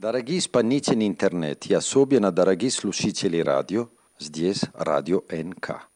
[0.00, 5.89] Дорогие исполнители интернет, я особенно дорогие слушатели радио, здесь радио НК.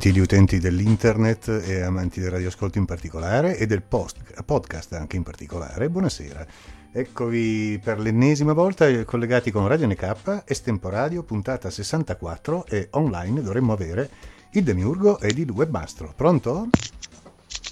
[0.00, 5.22] Gentili utenti dell'internet e amanti del radioascolto in particolare e del post, podcast anche in
[5.22, 6.46] particolare, buonasera.
[6.90, 14.08] Eccovi per l'ennesima volta collegati con Radio NK, estemporadio, puntata 64 e online dovremmo avere
[14.52, 16.14] il Demiurgo ed il webmastro.
[16.16, 16.68] Pronto?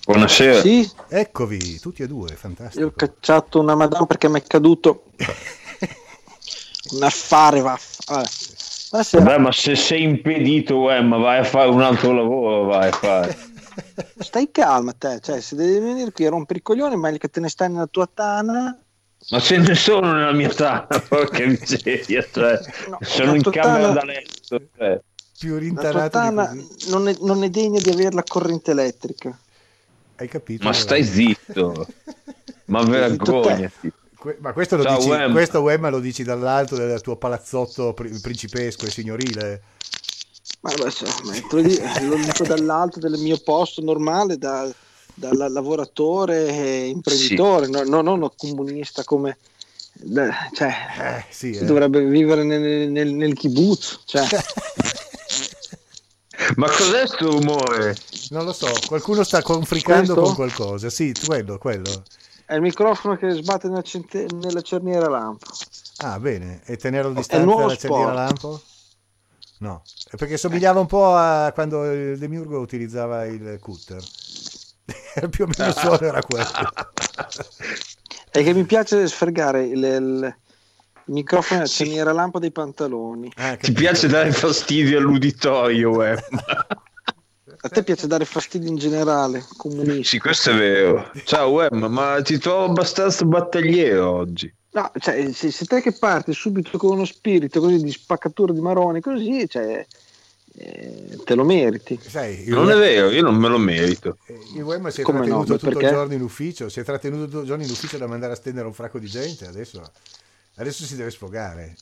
[0.05, 0.61] Buonasera.
[0.61, 2.81] Sì, Eccovi, tutti e due, fantastico.
[2.81, 5.05] io ho cacciato una madame perché mi è caduto
[6.93, 7.79] un affare, va.
[8.07, 8.29] Vabbè.
[8.91, 9.23] Buonasera.
[9.25, 12.93] Beh, ma se sei impedito, eh, ma vai a fare un altro lavoro, vai a
[12.93, 13.37] fare.
[14.19, 17.41] Stai calma te, cioè se devi venire qui a rompere i coglioni, meglio che te
[17.41, 18.77] ne stai nella tua tana.
[19.31, 23.93] Ma ce ne sono nella mia tana, porca miseria, cioè, No, sono in camera tana-
[23.93, 24.61] da letto.
[24.77, 25.01] Cioè.
[25.39, 26.53] Più tana
[26.89, 29.39] non è, non è degna di avere la corrente elettrica.
[30.17, 30.65] Hai capito?
[30.65, 31.87] Ma stai zitto,
[32.65, 33.93] ma vergognati.
[34.21, 35.33] Que- Ma questo lo, Ciao, dici, Wem.
[35.33, 39.63] questo Wem lo dici dall'alto del tuo palazzotto pri- principesco e signorile?
[40.61, 40.77] Ma te
[41.51, 44.69] lo dico, lo dico dall'alto del mio posto normale, da,
[45.15, 49.39] da la- lavoratore e imprenditore, no, no- non comunista come...
[49.93, 51.65] beh, Cioè, Eh, sì, si eh.
[51.65, 54.01] dovrebbe vivere nel, nel, nel kibbutz.
[54.05, 54.27] Cioè,
[56.57, 57.97] Ma cos'è sto rumore?
[58.31, 60.21] Non lo so, qualcuno sta confricando Questo?
[60.23, 60.91] con qualcosa.
[60.91, 62.03] Sì, quello, quello.
[62.49, 65.47] È il microfono che sbatte nella, cente- nella cerniera a lampo.
[65.99, 66.63] Ah, bene.
[66.65, 68.63] E tenerlo distante nuovo dalla cerniera lampo?
[69.59, 74.03] No, è perché somigliava un po' a quando il Demiurgo utilizzava il cutter.
[75.29, 76.47] Più o meno il suono era quello.
[78.31, 80.37] È che mi piace sfregare il, il-
[81.09, 81.85] il microfono Sì.
[81.85, 83.31] cerniera a lampo dei pantaloni.
[83.37, 86.23] Ah, Ti piace dare fastidio all'uditorio, eh?
[87.69, 90.03] A te piace dare fastidio in generale, comunista.
[90.05, 91.11] Sì, questo è vero.
[91.25, 94.51] Ciao, Wem, ma ti trovo abbastanza battagliero oggi.
[94.71, 98.61] No, cioè, se, se te che parti subito con uno spirito così di spaccatura di
[98.61, 99.85] maroni, così, cioè,
[100.55, 101.99] eh, te lo meriti.
[102.01, 104.17] Sai, il, Non è vero, io non me lo merito.
[104.55, 105.25] il Wem si è Come no?
[105.27, 105.95] trattenuto Ma tutto il perché?
[105.95, 108.67] giorno in ufficio, si è trattenuto tutto il giorno in ufficio da mandare a stendere
[108.67, 109.83] un fracco di gente, adesso,
[110.57, 111.77] adesso si deve sfogare.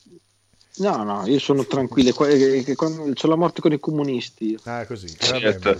[0.77, 2.13] No, no, io sono tranquillo.
[2.25, 4.57] eh, quando- C'ho la morte con i comunisti.
[4.65, 5.07] Ah, così.
[5.17, 5.79] Certo.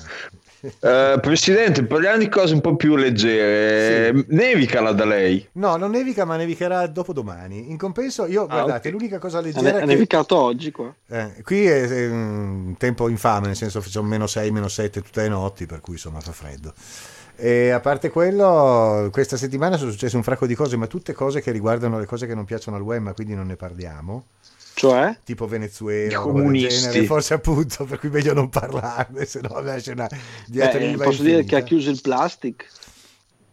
[0.80, 4.12] Eh, Presidente, parliamo di cose un po' più leggere.
[4.16, 4.26] Sì.
[4.30, 5.48] Nevica là da lei.
[5.54, 7.70] No, non nevica, ma nevicherà dopodomani.
[7.70, 8.94] In compenso, io, guardate, ok.
[8.94, 9.86] l'unica cosa Ha ne- leggera ha che...
[9.86, 10.92] nevicato oggi qua.
[11.10, 15.02] Eh, qui è, è un tempo infame, nel senso che sono meno 6, meno 7
[15.04, 16.74] tutte le notti, per cui insomma fa freddo.
[17.36, 21.40] E a parte quello, questa settimana sono successe un fracco di cose, ma tutte cose
[21.40, 24.26] che riguardano le cose che non piacciono al ma quindi non ne parliamo.
[24.78, 25.18] Cioè?
[25.24, 26.22] Tipo Venezuela,
[26.52, 31.24] genere, forse appunto, per cui meglio non parlarne, se no lascia una Eh, diatriba posso
[31.24, 32.68] dire che ha chiuso il plastic?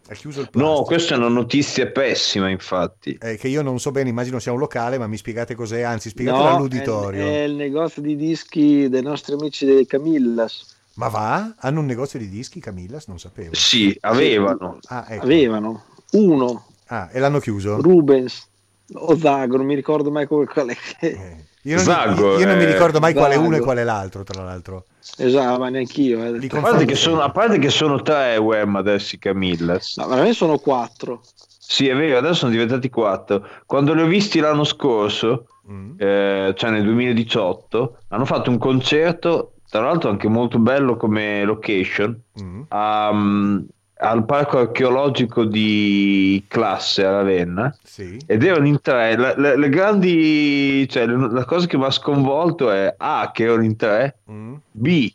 [0.09, 0.87] Ha chiuso il No, plastic.
[0.87, 3.17] questa è una notizia pessima, infatti.
[3.19, 6.11] Eh, che io non so bene, immagino sia un locale, ma mi spiegate cos'è, anzi
[6.11, 7.25] spiegate No, all'uditorio.
[7.25, 10.77] È, è il negozio di dischi dei nostri amici dei Camillas.
[10.97, 11.55] Ma va?
[11.57, 13.07] Hanno un negozio di dischi, Camillas?
[13.07, 13.55] Non sapevo.
[13.55, 14.79] Sì, avevano.
[14.89, 15.25] Ah, ecco.
[15.25, 17.81] Avevano uno, Ah, e l'hanno chiuso?
[17.81, 18.47] Rubens
[18.95, 20.77] o Zago, non mi ricordo mai qual qual è.
[21.01, 23.47] Eh, Io non, Vago, io non mi eh, ricordo mai quale vago.
[23.49, 24.85] uno e quale l'altro, tra l'altro.
[25.17, 26.23] Esatto, ma neanch'io.
[26.25, 26.33] eh.
[26.39, 27.31] Li A parte, che sono, sempre.
[27.31, 29.97] a parte che sono tre Wem adesso i Camillas.
[29.97, 31.23] No, veramente sono quattro.
[31.67, 33.47] Sì, è vero, adesso sono diventati quattro.
[33.65, 35.93] Quando li ho visti l'anno scorso, Mm.
[35.97, 42.21] eh, cioè nel 2018, hanno fatto un concerto, tra l'altro anche molto bello come location,
[42.43, 42.61] Mm.
[42.69, 43.59] a, mm,
[43.97, 47.75] al parco archeologico di Classe a Ravenna.
[47.83, 48.19] Sì.
[48.27, 49.17] Ed erano in tre.
[49.17, 53.45] Le, le- le grandi, cioè, le- la cosa che mi ha sconvolto è A, che
[53.45, 54.55] erano in tre, Mm.
[54.71, 55.13] B,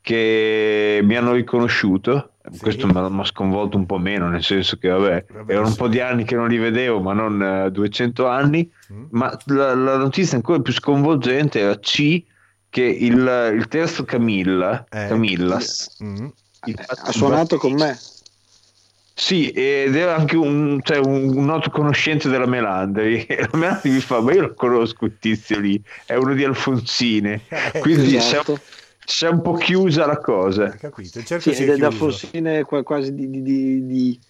[0.00, 2.30] che mi hanno riconosciuto.
[2.50, 2.58] Sì.
[2.58, 5.78] Questo mi ha sconvolto un po' meno, nel senso che vabbè, Vabbè, erano un sì.
[5.78, 8.68] po' di anni che non li vedevo, ma non eh, 200 anni.
[8.92, 9.04] Mm.
[9.10, 12.20] Ma la, la notizia ancora più sconvolgente era C,
[12.68, 15.06] che il, il terzo Camilla, Eh.
[15.06, 16.26] Camillas Mm.
[17.04, 17.96] ha suonato con me.
[19.22, 23.24] Sì, ed era anche un, cioè, un, un noto conoscente della Melandri.
[23.30, 27.40] La Melandri mi fa, ma io lo conosco il tizio lì, è uno di Alfonsine.
[27.72, 28.58] Eh, Quindi esatto.
[29.04, 30.70] si è un po' chiusa la cosa.
[30.70, 31.22] Capito?
[31.22, 31.86] Cerchio Sì, si ed è è da.
[31.86, 34.20] Alfonsine qua- quasi di, di- di- di-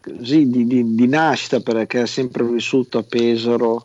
[0.00, 3.84] così, di- di- di nascita perché ha sempre vissuto a Pesaro.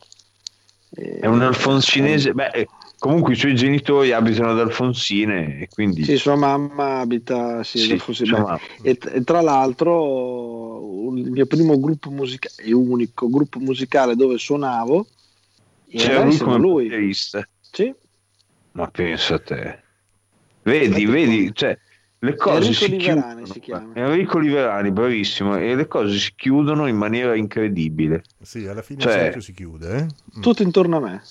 [0.96, 2.34] Eh, È un alfonsinese.
[2.34, 2.68] Beh, eh,
[3.02, 6.04] comunque i suoi genitori abitano ad Alfonsine e quindi...
[6.04, 8.28] Sì, sua mamma abita sì, ad Sì, Alfonsine.
[8.28, 8.60] sua mamma.
[8.84, 15.08] E, e tra l'altro il mio primo gruppo musicale e unico gruppo musicale dove suonavo
[15.90, 16.88] C'era era lui come lui.
[16.90, 17.48] batterista.
[17.72, 17.92] Sì.
[18.74, 19.84] Ma pensa a te.
[20.62, 21.78] Vedi, Infatti, vedi, cioè,
[22.20, 23.46] le cose Enrico si Liverani chiudono.
[23.54, 23.94] si chiama.
[23.96, 28.22] Enrico Liverani, bravissimo, e le cose si chiudono in maniera incredibile.
[28.44, 29.98] Sì, alla fine Cioè- il cerchio si chiude.
[29.98, 30.38] Eh?
[30.38, 30.42] Mm.
[30.42, 31.22] Tutto intorno a me.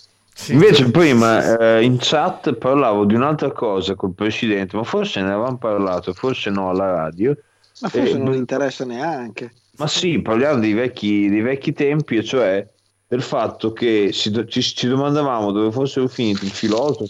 [0.41, 4.85] Sì, Invece sì, prima sì, eh, in chat parlavo di un'altra cosa col presidente, ma
[4.85, 7.37] forse ne avevamo parlato, forse no alla radio.
[7.81, 9.55] Ma forse Eh, non interessa neanche.
[9.77, 12.67] Ma sì, parliamo dei vecchi, dei vecchi tempi, e cioè
[13.07, 17.07] del fatto che do- ci, ci domandavamo dove fossero finiti il filosofo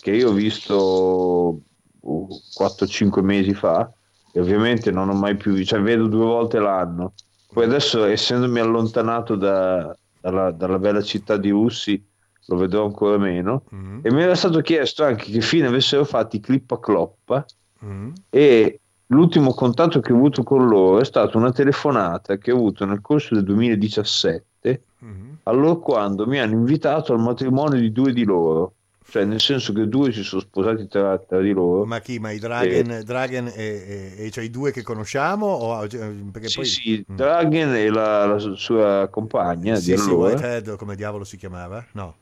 [0.00, 1.60] che io ho visto
[2.00, 3.92] uh, 4-5 mesi fa,
[4.32, 7.14] e ovviamente non ho mai più visto, cioè vedo due volte l'anno.
[7.52, 12.02] Poi adesso, essendomi allontanato da- dalla, dalla bella città di Russi,
[12.46, 13.64] lo vedrò ancora meno.
[13.74, 17.44] Mm, E mi era stato chiesto anche che fine avessero fatto i clip a cloppa
[17.84, 18.12] mm.
[18.28, 22.84] e l'ultimo contatto che ho avuto con loro è stata una telefonata che ho avuto
[22.84, 25.38] nel corso del 2017 Mhm.
[25.44, 28.74] allora quando mi hanno invitato al matrimonio di due di loro
[29.08, 32.18] cioè nel senso che due si sono sposati tra, tra di loro Ma chi?
[32.20, 35.46] Ma i Dragon, Dragon e, e- e cioè i due che conosciamo?
[35.46, 37.16] O, cioè, perché sì poi, sì Mm.
[37.16, 41.84] Dragon e la, la sua compagna Sì, di sì, allora Whitehead, come diavolo si chiamava?
[41.92, 42.14] No.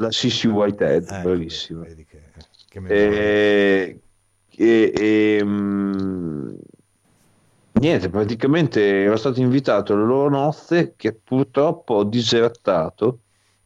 [0.00, 2.20] La Sissy Whitehead Ecco, bravissima Vedi che,
[2.68, 3.06] che memoria.
[3.08, 4.00] e,
[4.50, 6.54] e- e, mm,
[7.80, 13.20] niente, praticamente ero stato invitato alle loro nozze che purtroppo ho disertato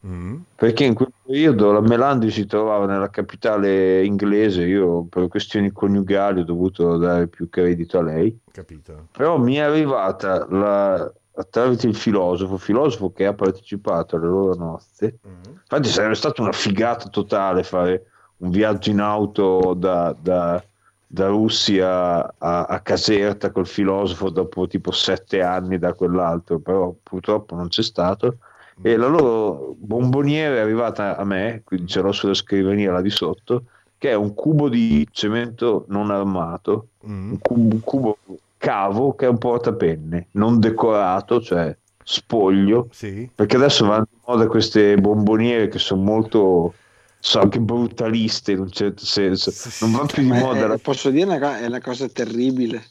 [0.05, 0.41] Mm.
[0.55, 6.41] perché in quel periodo la Melandi si trovava nella capitale inglese, io per questioni coniugali
[6.41, 9.07] ho dovuto dare più credito a lei, Capito.
[9.11, 15.19] però mi è arrivata la, attraverso il filosofo, filosofo che ha partecipato alle loro nozze,
[15.27, 15.53] Mm.
[15.67, 18.05] Infatti sarebbe stata una figata totale fare
[18.37, 20.63] un viaggio in auto da, da-
[21.07, 27.55] da Russia a, a Caserta col filosofo dopo tipo sette anni da quell'altro, però purtroppo
[27.55, 28.37] non c'è stato.
[28.81, 33.09] E la loro bomboniera è arrivata a me, quindi ce l'ho sulla scrivania là di
[33.09, 33.63] sotto,
[33.97, 37.31] che è un cubo di cemento non armato, Mm.
[37.31, 38.17] un cubo, un cubo
[38.65, 43.29] cavo che è un portapenne, non decorato, cioè spoglio, Sì.
[43.33, 46.73] perché adesso vanno di moda queste bomboniere che sono molto
[47.19, 51.09] sono anche brutaliste in un certo senso non va più di Ma moda la- posso
[51.09, 52.83] dire una cosa, è una cosa terribile.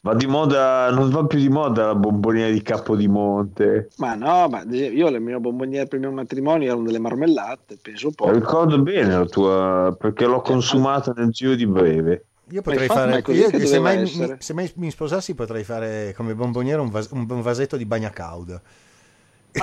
[0.00, 4.62] va di moda non va più di moda la bomboniera di Capodimonte Ma no, ma
[4.64, 8.30] io le mie bomboniere per il mio matrimonio erano delle marmellate, penso un po'.
[8.30, 13.48] ricordo bene la tua perché l'ho consumata nel giro di breve Io potrei fare, io,
[13.48, 17.26] che se, mai, mi- se mai mi sposassi potrei fare come bomboniera un, vas- un-
[17.28, 18.60] un vasetto di bagna cauda.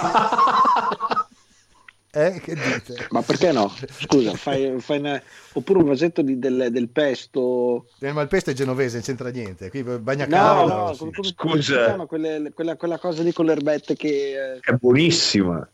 [2.11, 3.07] eh, che dite?
[3.11, 3.71] Ma perché no?
[3.99, 5.21] Scusa, fai, fai una-
[5.53, 7.85] oppure un vasetto di- del, del pesto.
[7.99, 9.69] Eh, Ma il pesto è genovese, non c'entra niente.
[9.69, 10.75] Qui bagna No, cauda.
[10.75, 10.99] no, sì.
[11.35, 11.85] come, Scusa.
[11.85, 14.59] chiama quelle- quella, quella cosa lì con le erbette che...
[14.59, 15.69] è buonissima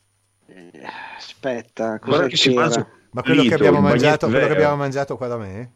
[0.48, 0.72] eh,
[1.18, 2.88] aspetta, cosa c'era?
[3.12, 5.72] Ma quello che, abbiamo mangiato, quello che abbiamo mangiato qua da me?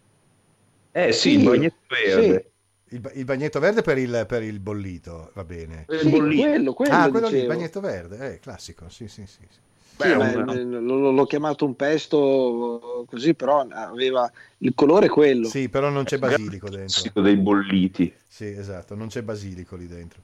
[0.92, 2.52] Eh sì, Sì, il bagnetto verde
[2.92, 5.90] Il, ba- il bagnetto verde per il, per il bollito, va bene.
[5.90, 6.50] Il Sì, bollito.
[6.50, 9.46] quello, quello ah, quello lì, il bagnetto verde, eh, classico, sì, sì, sì.
[9.50, 9.60] sì.
[9.96, 14.30] Sì, Beh, una- eh, l'ho, l'ho chiamato un pesto così, però aveva
[14.60, 15.50] il colore quello.
[15.50, 17.04] Sì, però non c'è basilico dentro.
[17.04, 20.22] classico dei bolliti Sì, esatto, non c'è basilico lì dentro.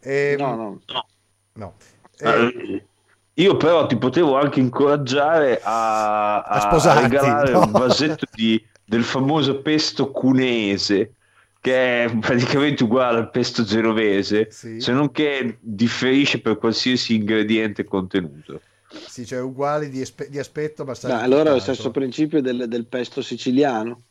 [0.00, 0.80] Ehm, No, no.
[1.54, 1.76] no.
[2.20, 2.86] Eh, Eh,
[3.34, 7.62] Io però ti potevo anche incoraggiare a, A sposarti, regalare no?
[7.62, 11.14] un vasetto di- del famoso pesto cuneese,
[11.60, 14.80] che è praticamente uguale al pesto genovese, Sì.
[14.80, 18.62] se non che differisce per qualsiasi ingrediente contenuto.
[19.04, 22.40] sì, cioè uguali di, espe- di aspetto, ma Dai, di allora è lo stesso principio
[22.40, 24.04] del, del pesto siciliano.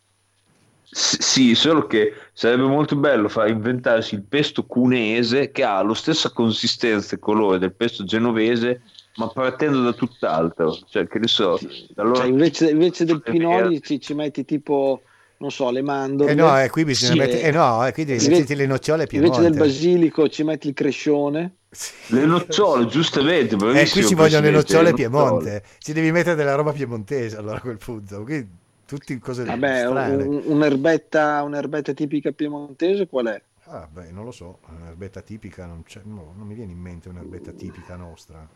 [0.90, 5.94] S- sì, solo che sarebbe molto bello far inventarsi il pesto cuneese che ha la
[5.94, 8.82] stessa consistenza e colore del pesto genovese,
[9.18, 10.78] ma partendo da tutt'altro.
[10.88, 11.60] Cioè, che ne so,
[11.96, 15.02] allora- Cioè, invece, invece del pinoli ci, ci metti tipo,
[15.38, 16.32] non so, le mandorle.
[16.32, 17.42] Eh no, eh, qui bisogna Sì, mettere...
[17.42, 19.42] Eh no, eh, qui devi invece- metterti le nocciole Invece piemonte.
[19.50, 21.52] del basilico ci metti il crescione.
[21.70, 21.92] Sì.
[22.16, 23.56] Le nocciole, giustamente.
[23.56, 25.64] Eh, qui ci vogliono le nocciole le piemonte.
[25.80, 28.24] Ci devi mettere della roba piemontese allora a quel punto.
[28.24, 28.48] Qui
[28.86, 33.42] tutti cose Vabbè, un, un'erbetta, un'erbetta tipica piemontese qual è?
[33.66, 37.52] Ah, beh, non lo so, un'erbetta tipica non, no, non mi viene in mente un'erbetta
[37.52, 38.48] tipica nostra.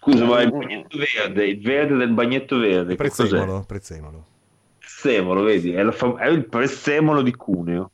[0.00, 2.94] Scusa, ma il bagnetto verde, il verde del bagnetto verde.
[2.94, 4.26] Prezzemolo, prezzemolo.
[4.78, 7.90] Prezzemolo, vedi, è, fam- è, il prezzemolo di Cuneo.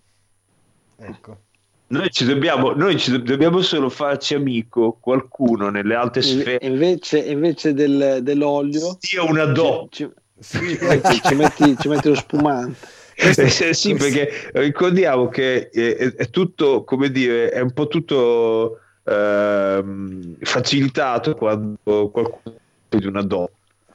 [0.98, 1.40] Ecco.
[1.88, 6.64] Noi ci dobbiamo, noi ci dobbiamo solo farci amico qualcuno nelle alte sfere.
[6.64, 9.88] Invece, invece del, dell'olio, sia una do.
[9.90, 10.08] Ci,
[10.40, 12.86] ci, ci, ci, metti, ci metti lo spumante.
[13.16, 20.36] Eh, sì, perché ricordiamo che è, è, tutto, come dire, è un po' tutto ehm,
[20.40, 22.56] facilitato quando qualcuno
[22.88, 23.50] di una do.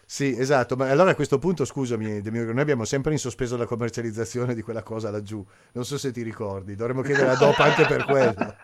[0.05, 4.53] Sì, esatto, ma allora a questo punto scusami, noi abbiamo sempre in sospeso la commercializzazione
[4.53, 8.03] di quella cosa laggiù, non so se ti ricordi, dovremmo chiedere la DOP anche per
[8.05, 8.55] quello.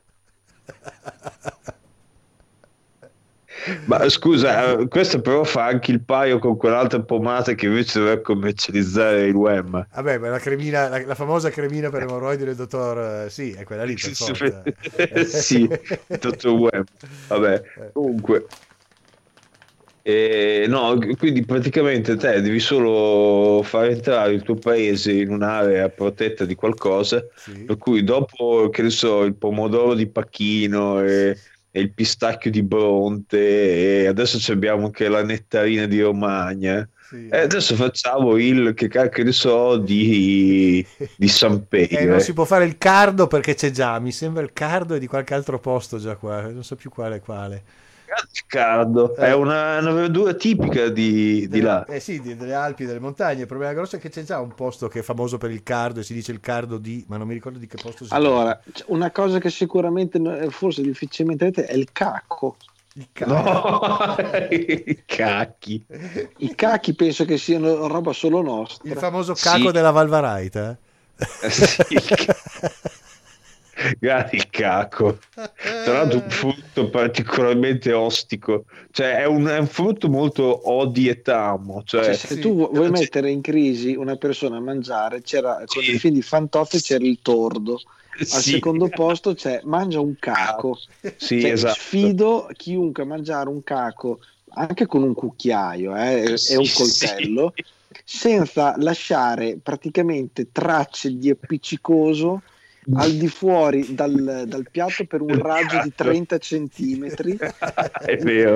[3.85, 9.27] Ma scusa, questo però fa anche il paio con quell'altra pomata che invece doveva commercializzare
[9.27, 9.87] il web.
[9.93, 13.25] Vabbè, ma la, cremina, la, la famosa cremina per emorroidi del dottor...
[13.25, 14.63] Eh, sì, è quella lì per forza.
[15.25, 16.85] sì, il dottor web.
[17.27, 17.89] Vabbè, eh.
[17.93, 18.45] comunque...
[20.07, 26.45] Eh, no, quindi praticamente te devi solo far entrare il tuo paese in un'area protetta
[26.45, 27.65] di qualcosa, sì.
[27.65, 31.37] per cui dopo, che ne so, il pomodoro di Pacchino e
[31.77, 36.87] e il pistacchio di Bronte e adesso abbiamo anche la nettarina di Romagna.
[37.07, 37.29] Sì.
[37.29, 41.99] E adesso facciamo il che cacchio ne so di, di San Pedro.
[41.99, 44.99] Eh, non si può fare il cardo perché c'è già, mi sembra il cardo è
[44.99, 47.63] di qualche altro posto già qua, non so più quale quale.
[48.47, 49.27] Cardo eh.
[49.27, 51.85] è una, una, verdura tipica di, di là.
[51.85, 53.41] Eh sì, delle Alpi, delle montagne.
[53.41, 55.99] Il problema grosso è che c'è già un posto che è famoso per il cardo
[55.99, 58.59] e si dice il cardo di, ma non mi ricordo di che posto si Allora,
[58.71, 58.97] chiama.
[58.97, 62.55] una cosa che sicuramente forse difficilmente avete è il cacco.
[62.93, 63.31] Il cacco.
[63.33, 64.15] No,
[64.49, 65.85] i cacchi.
[66.37, 68.89] I cacchi penso che siano roba solo nostra.
[68.89, 69.71] Il famoso cacco sì.
[69.71, 70.71] della Valvaraita.
[70.71, 70.85] Eh?
[71.49, 71.97] Sì,
[73.99, 75.19] Grazie il cacco.
[75.33, 78.65] Tra l'altro un frutto particolarmente ostico.
[78.91, 81.83] Cioè è un, è un frutto molto odi e tamo.
[81.83, 82.39] Cioè, cioè se sì.
[82.39, 85.75] tu vuoi mettere in crisi una persona a mangiare, c'era sì.
[85.75, 87.79] con i film di Fantozzi c'era il tordo.
[88.19, 88.51] Al sì.
[88.51, 90.79] secondo posto c'è mangia un caco.
[91.15, 91.75] Sì, cioè, esatto.
[91.75, 94.19] Sfido chiunque a mangiare un caco
[94.49, 97.53] anche con un cucchiaio eh, e un coltello
[98.03, 102.41] senza lasciare praticamente tracce di appiccicoso
[102.93, 107.37] al di fuori dal, dal piatto per un raggio di 30 centimetri,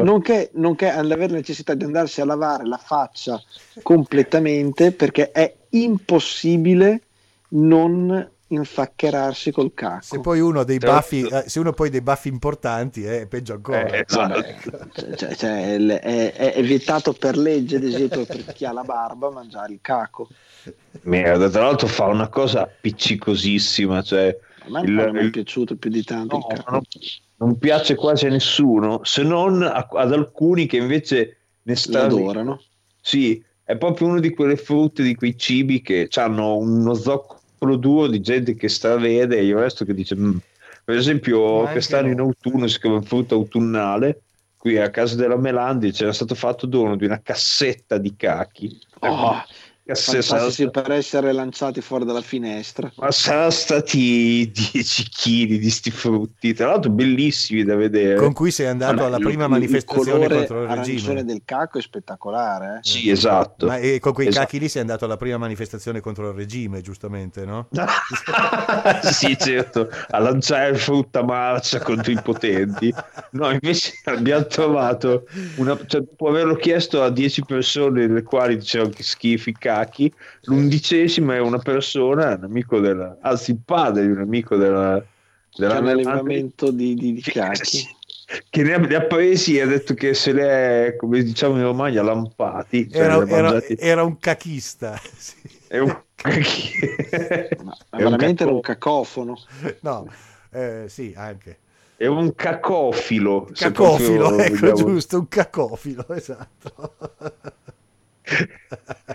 [0.04, 3.42] nonché, nonché avere necessità di andarsi a lavare la faccia
[3.82, 7.02] completamente perché è impossibile
[7.50, 10.04] non infaccherarsi col cacco.
[10.04, 13.54] Se poi uno ha dei baffi, eh, se uno poi dei baffi importanti è peggio
[13.54, 13.86] ancora.
[13.86, 14.42] Eh, esatto.
[15.16, 19.74] cioè, cioè, è, è, vietato per legge, ad esempio, per chi ha la barba mangiare
[19.74, 20.28] il cacco.
[21.04, 25.90] Merda, tra l'altro fa una cosa appiccicosissima, cioè a me il, non è piaciuto più
[25.90, 26.82] di tanto no, il non,
[27.38, 32.62] non, piace quasi a nessuno, se non a, ad alcuni che invece ne stanno adorano.
[33.02, 36.94] Sì, è proprio uno di quelle frutte, di quei cibi che hanno uno
[37.62, 40.38] zoccolo duro di gente che stravede e il resto che dice mm.
[40.84, 42.14] per esempio quest'anno no.
[42.14, 44.22] in autunno si chiama frutta autunnale
[44.58, 49.44] qui a casa della Melandi c'era stato fatto dono di una cassetta di cachi oh,
[49.96, 52.92] Fantastici per essere lanciati fuori dalla finestra.
[52.96, 58.16] Ma saranno stati 10 kg di sti frutti, tra l'altro bellissimi da vedere.
[58.16, 61.24] Con cui sei andato Vabbè, alla prima il, manifestazione il contro il regime.
[61.24, 62.78] del cacco è spettacolare.
[62.78, 62.88] Eh?
[62.88, 63.68] Sì, esatto.
[63.68, 64.46] Ma e con quei esatto.
[64.46, 67.68] cacchi lì sei andato alla prima manifestazione contro il regime, giustamente, no?
[69.04, 72.94] sì, certo, a lanciare frutta marcia contro i potenti.
[73.32, 78.92] No, invece abbiamo trovato, una, cioè, dopo averlo chiesto a 10 persone, le quali dicevano
[78.92, 79.81] che schifi cacchi,
[80.44, 85.04] l'undicesima è una persona, un amico della, anzi il padre di un amico della...
[85.56, 87.88] della un allevamento di, di, di cacchi.
[88.50, 91.58] Che ne ha, ne ha, presi e ha detto che se le è, come diciamo
[91.58, 92.90] in Romagna, lampati.
[92.90, 95.00] Cioè era, era, era, un cachista.
[95.18, 95.60] Sì.
[95.68, 96.02] È un
[97.64, 99.38] ma, ma veramente un era un cacofono.
[99.82, 100.08] No,
[100.52, 101.58] eh, sì, anche.
[101.96, 103.50] È un cacofilo.
[103.54, 104.76] Cacofilo, ecco vogliamo...
[104.76, 107.00] giusto, un cacofilo, esatto.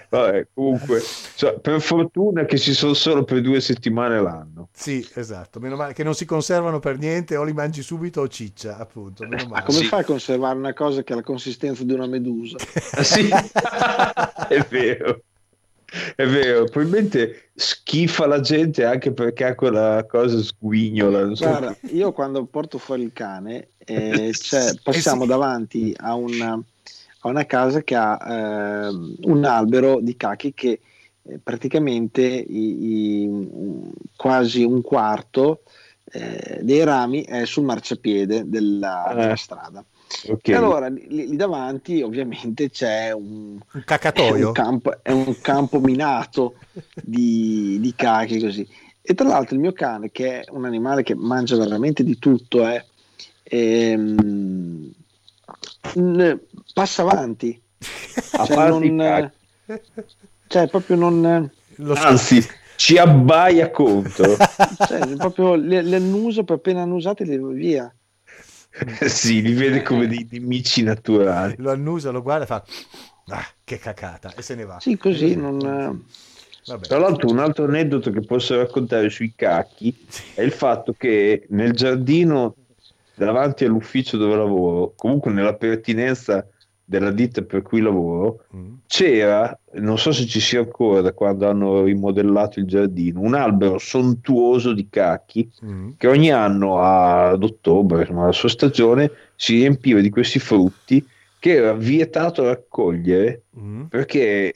[0.09, 1.03] Vabbè, comunque,
[1.35, 4.69] cioè, per fortuna che ci sono solo per due settimane l'anno.
[4.73, 5.61] Sì, esatto.
[5.61, 9.27] Meno male che non si conservano per niente, o li mangi subito o ciccia, appunto.
[9.49, 9.87] Ma come sì.
[9.87, 12.57] fai a conservare una cosa che ha la consistenza di una medusa?
[13.03, 13.29] sì,
[14.49, 15.21] è vero.
[16.17, 21.35] È vero, probabilmente schifa la gente anche perché ha quella cosa sguignola.
[21.35, 21.47] So.
[21.47, 25.31] Guarda, io quando porto fuori il cane, eh, cioè, passiamo eh sì.
[25.31, 26.61] davanti a una
[27.27, 28.19] ho una casa che ha
[28.87, 28.89] eh,
[29.23, 30.81] un albero di cachi che
[31.23, 33.31] eh, praticamente i, i,
[34.17, 35.63] quasi un quarto
[36.13, 39.37] eh, dei rami è sul marciapiede della, della Eh.
[39.37, 39.85] strada.
[40.29, 40.49] Ok.
[40.49, 44.47] E allora lì, lì davanti ovviamente c'è un, Un è cacatoio.
[44.47, 46.55] un campo, è un campo minato
[46.95, 48.67] di, di cachi così.
[49.03, 52.67] E tra l'altro il mio cane, che è un animale che mangia veramente di tutto,
[52.69, 52.85] eh,
[53.43, 54.91] ehm,
[56.73, 57.61] passa avanti.
[58.33, 59.33] A Cioè, non,
[60.47, 61.51] cioè, proprio non...
[61.95, 64.37] Anzi, ci abbaia contro.
[64.87, 67.93] Cioè, proprio le, le annuso, appena annusate le via.
[69.07, 71.55] sì, li vede come dei nemici naturali.
[71.59, 72.65] lo annusa, lo guarda e fa
[73.29, 74.79] ah, che cacata e se ne va.
[74.81, 76.05] Sì, così non...
[76.67, 76.87] Vabbè.
[76.89, 79.97] Tra l'altro, un altro aneddoto che posso raccontare sui cacchi
[80.35, 82.57] è il fatto che nel giardino
[83.17, 86.47] davanti all'ufficio dove lavoro, comunque nella pertinenza
[86.89, 88.75] della ditta per cui lavoro, Mm.
[88.87, 93.79] c'era, non so se ci sia ancora da quando hanno rimodellato il giardino, un albero
[93.79, 95.91] sontuoso di cacchi Mm.
[95.97, 101.05] che ogni anno ad ottobre, insomma, la sua stagione, si riempiva di questi frutti
[101.41, 103.85] che era vietato raccogliere Mm.
[103.87, 104.55] perché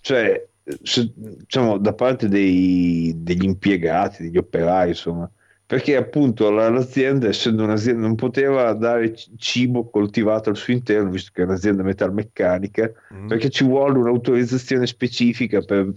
[0.00, 0.44] cioè,
[0.82, 5.30] se- diciamo, da parte dei- degli impiegati, degli operai, insomma,
[5.74, 11.32] perché appunto la- l'azienda, essendo un'azienda, non poteva dare cibo coltivato al suo interno, visto
[11.34, 13.26] che è un'azienda metalmeccanica, Mm.
[13.26, 15.92] perché ci vuole un'autorizzazione specifica per,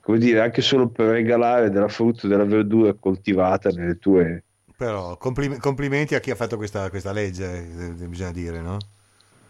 [0.00, 4.42] come dire, anche solo per regalare della frutta e della verdura coltivata nelle tue...
[4.76, 7.68] Però complim- complimenti a chi ha fatto questa, questa legge,
[8.00, 8.78] eh, bisogna dire, no?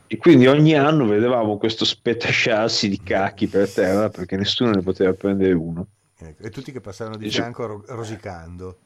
[0.08, 5.14] E quindi ogni anno vedevamo questo spetasciarsi di cacchi per terra perché nessuno ne poteva
[5.14, 5.86] prendere uno.
[6.18, 8.76] Ecco, E tutti che passavano di fianco ro- rosicando.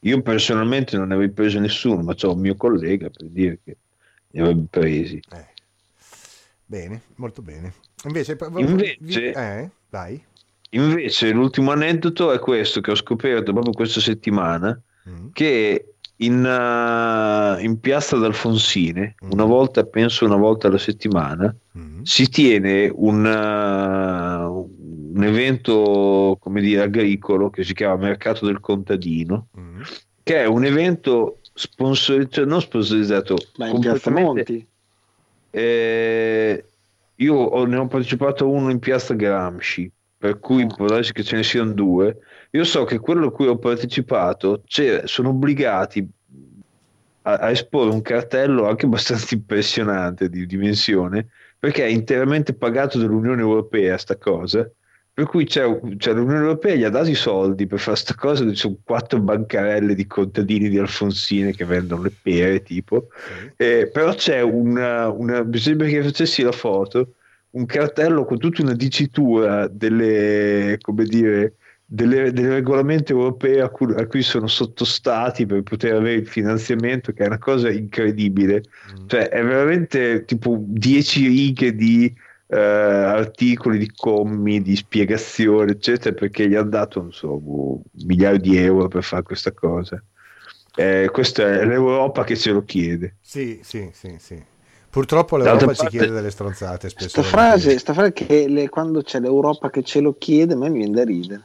[0.00, 3.76] Io personalmente non ne avrei preso nessuno, ma c'ho un mio collega per dire che
[4.30, 5.20] ne avrebbe presi.
[5.32, 5.46] Eh.
[6.64, 7.72] Bene, molto bene.
[8.04, 9.70] Invece, Invece- vi- eh.
[10.70, 14.78] Invece l'ultimo aneddoto è questo che ho scoperto proprio questa settimana,
[15.08, 15.28] Mm.
[15.32, 19.30] che in, eh, in Piazza d'Alfonsine, Mm.
[19.30, 22.02] una volta, penso una volta alla settimana, Mm.
[22.02, 24.44] si tiene un, eh,
[25.18, 29.80] un evento, come dire, agricolo che si chiama Mercato del Contadino, Mm.
[30.22, 34.66] che è un evento sponsorizzato, cioè non sponsorizzato, Ma in Piazza completamente Monti.
[35.50, 36.64] Eh,
[37.16, 40.66] io ho- ne ho partecipato a uno in piazza Gramsci, per cui Ah.
[40.74, 42.18] può darsi che ce ne siano due.
[42.52, 46.06] Io so che quello a cui ho partecipato c'è- sono obbligati
[47.22, 51.26] a, a esporre un cartello anche abbastanza impressionante di dimensione,
[51.58, 54.70] perché è interamente pagato dall'Unione Europea sta cosa.
[55.18, 55.64] Per cui c'è,
[55.96, 59.18] cioè, l'Unione Europea gli ha dato i soldi per fare sta cosa, ci sono quattro
[59.18, 63.08] bancarelle di contadini di Alfonsine che vendono le pere, tipo.
[63.56, 67.14] Eh, però c'è una, una, sembra che facessi la foto,
[67.50, 71.54] un cartello con tutta una dicitura delle, come dire,
[71.84, 77.10] delle, del regolamento europeo a cui, a cui sono sottostati per poter avere il finanziamento,
[77.10, 78.62] che è una cosa incredibile.
[78.92, 79.08] Mm.
[79.08, 82.14] Cioè, è veramente tipo 10 righe di
[82.48, 88.38] eh, articoli, di commi, di spiegazioni, eccetera, perché gli hanno dato, non so, boh, migliaia
[88.38, 90.02] di euro per fare questa cosa.
[90.74, 93.16] Eh, questa è l'Europa che ce lo chiede.
[93.20, 94.42] Sì, sì, sì, sì.
[94.90, 97.08] Purtroppo l'Europa ci parte- chiede delle stronzate spesso.
[97.08, 100.70] Sta frase, sta frase che le- quando c'è l'Europa che ce lo chiede, a me
[100.70, 101.42] mi viene da ridere.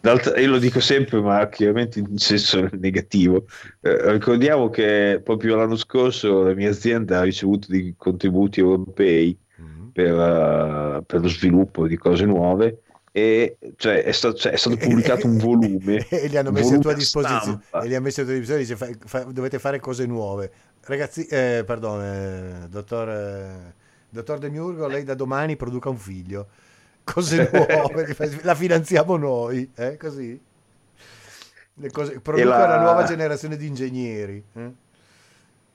[0.00, 3.46] D'altra- io lo dico sempre, ma chiaramente in senso negativo.
[3.80, 9.36] Eh, ricordiamo che proprio l'anno scorso la mia azienda ha ricevuto dei contributi europei.
[9.98, 14.76] Per, eh, per lo sviluppo di cose nuove e cioè, è, sta- cioè, è stato
[14.78, 16.06] pubblicato un volume.
[16.08, 17.60] e li hanno messi a tua disposizione.
[17.66, 17.84] stampa.
[17.84, 18.60] E li ha messi a tua disposizione.
[18.62, 20.50] Dice, fa- fa- dovete fare cose nuove.
[20.82, 23.74] Ragazzi, eh, pardon, eh, dottor, eh,
[24.08, 26.46] dottor De Miurgo, lei da domani produca un figlio.
[27.02, 30.40] Cose nuove, la finanziamo noi, eh, così.
[31.80, 34.44] Le cose, produca la- una nuova generazione di ingegneri.
[34.54, 34.70] eh.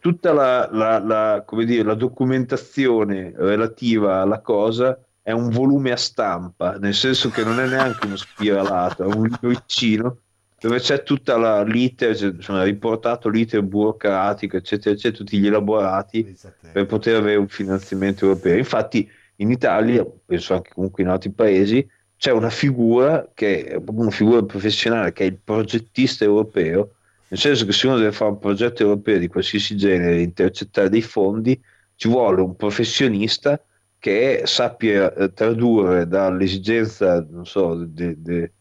[0.03, 5.95] Tutta la, la- la- come dire, la documentazione relativa alla cosa è un volume a
[5.95, 10.17] stampa, nel senso che non è neanche uno spiralato, è un libricino
[10.59, 16.37] dove c'è tutta la l'iter, insomma, riportato l'iter burocratico, eccetera, eccetera, tutti gli elaborati
[16.71, 18.57] per poter avere un finanziamento europeo.
[18.57, 21.87] Infatti in Italia, penso anche comunque in altri paesi,
[22.17, 26.95] c'è una figura che è proprio una figura professionale, che è il progettista europeo,
[27.33, 31.01] nel senso che se uno deve fare un progetto europeo di qualsiasi genere, intercettare dei
[31.01, 31.59] fondi,
[31.95, 33.59] ci vuole un professionista
[33.97, 38.51] che sappia eh, tradurre dall'esigenza, non so, de- de-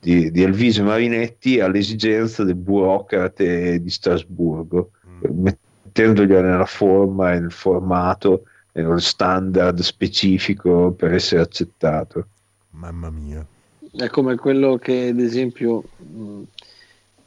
[0.00, 4.90] di, di Elvise Marinetti all'esigenza del burocrate di Strasburgo
[5.26, 5.46] Mm.
[5.46, 12.26] mettendogliela nella forma e nel formato è lo standard specifico per essere accettato.
[12.70, 13.44] Mamma mia.
[13.90, 16.42] È come quello che, ad esempio, mh,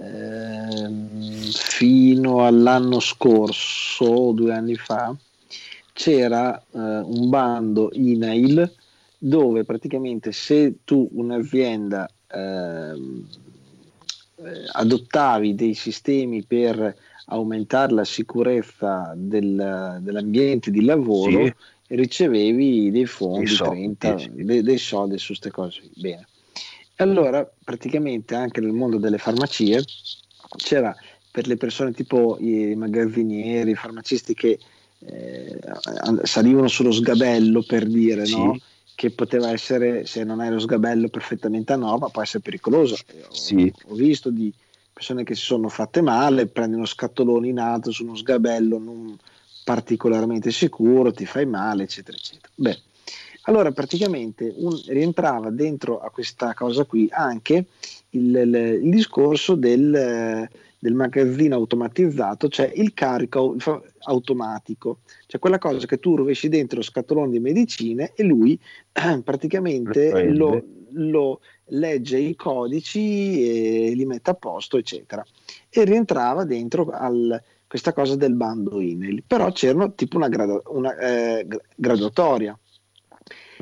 [0.01, 5.15] ehm, fino all'anno scorso, due anni fa,
[5.93, 8.71] c'era eh, un bando email
[9.17, 13.27] dove praticamente se tu un'azienda ehm,
[14.37, 21.53] eh, adottavi dei sistemi per aumentare la sicurezza del, dell'ambiente di lavoro, sì.
[21.87, 24.31] ricevevi dei fondi, dei soldi, 30, sì.
[24.33, 25.81] dei, dei soldi su queste cose.
[25.95, 26.27] Bene.
[27.01, 29.83] Allora, praticamente anche nel mondo delle farmacie
[30.57, 30.95] c'era
[31.31, 34.59] per le persone tipo i magazzinieri, i farmacisti che
[34.99, 35.59] eh,
[36.23, 38.37] salivano sullo sgabello per dire sì.
[38.37, 38.57] no?
[38.93, 42.95] che poteva essere, se non è lo sgabello perfettamente a norma, può essere pericoloso.
[43.31, 43.73] Sì.
[43.87, 44.53] Ho, ho, visto di
[44.93, 49.17] persone che si sono fatte male, prendi uno scatolone in alto su uno sgabello non
[49.63, 52.53] particolarmente sicuro, ti fai male, eccetera, eccetera.
[52.53, 52.79] Beh,
[53.43, 57.65] allora praticamente un, rientrava dentro a questa cosa qui anche
[58.10, 63.56] il, il, il discorso del, del, magazzino automatizzato, cioè il carico
[63.99, 68.60] automatico, cioè quella cosa che tu rovesci dentro lo scatolone di medicine e lui
[68.91, 71.39] eh, praticamente lo, lo,
[71.73, 75.25] legge i codici e li mette a posto, eccetera.
[75.69, 80.93] E rientrava dentro al, questa cosa del bando email, però c'era tipo una, gradu- una
[80.97, 82.58] eh, graduatoria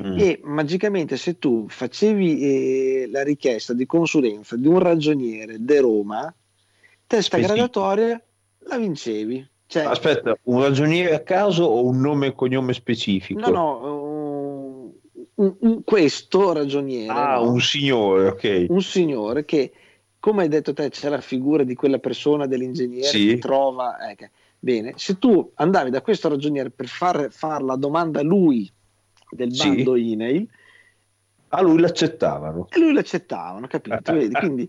[0.02, 0.18] Mm.
[0.18, 6.34] E magicamente se tu facevi eh, la richiesta di consulenza di un ragioniere de Roma,
[7.06, 7.54] testa Specifico.
[7.54, 8.22] gradatoria
[8.60, 9.48] la vincevi.
[9.66, 13.38] Cioè, Aspetta, un ragioniere a caso o un nome e cognome specifico?
[13.38, 14.94] No, no,
[15.34, 17.12] un, un, questo ragioniere.
[17.12, 17.52] Ah, no?
[17.52, 18.66] un signore, ok.
[18.68, 19.70] Un signore che,
[20.18, 23.26] come hai detto te, c'è la figura di quella persona dell'ingegnere sì.
[23.28, 23.96] che trova...
[24.10, 28.70] Eh, bene, se tu andavi da questo ragioniere per fare far la domanda a lui
[29.30, 30.12] del bando sì.
[30.12, 30.48] email.
[31.52, 32.68] A lui l'accettavano.
[32.70, 34.12] E lui l'accettavano, capito?
[34.12, 34.34] Vedi?
[34.34, 34.68] Quindi,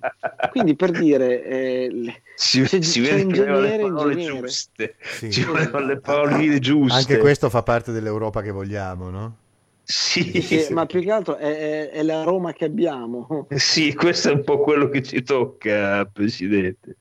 [0.49, 4.39] quindi, per dire, eh, si, c'è, si c'è vede ingegnere, le parole ingegnere.
[4.39, 5.31] giuste, sì.
[5.31, 6.97] ci volevano le parole giuste.
[6.97, 9.35] Anche questo fa parte dell'Europa che vogliamo, no?
[9.83, 10.41] Sì.
[10.41, 13.47] sì, ma più che altro è, è, è, la Roma che abbiamo.
[13.55, 16.97] Sì, questo è un po' quello che ci tocca, Presidente.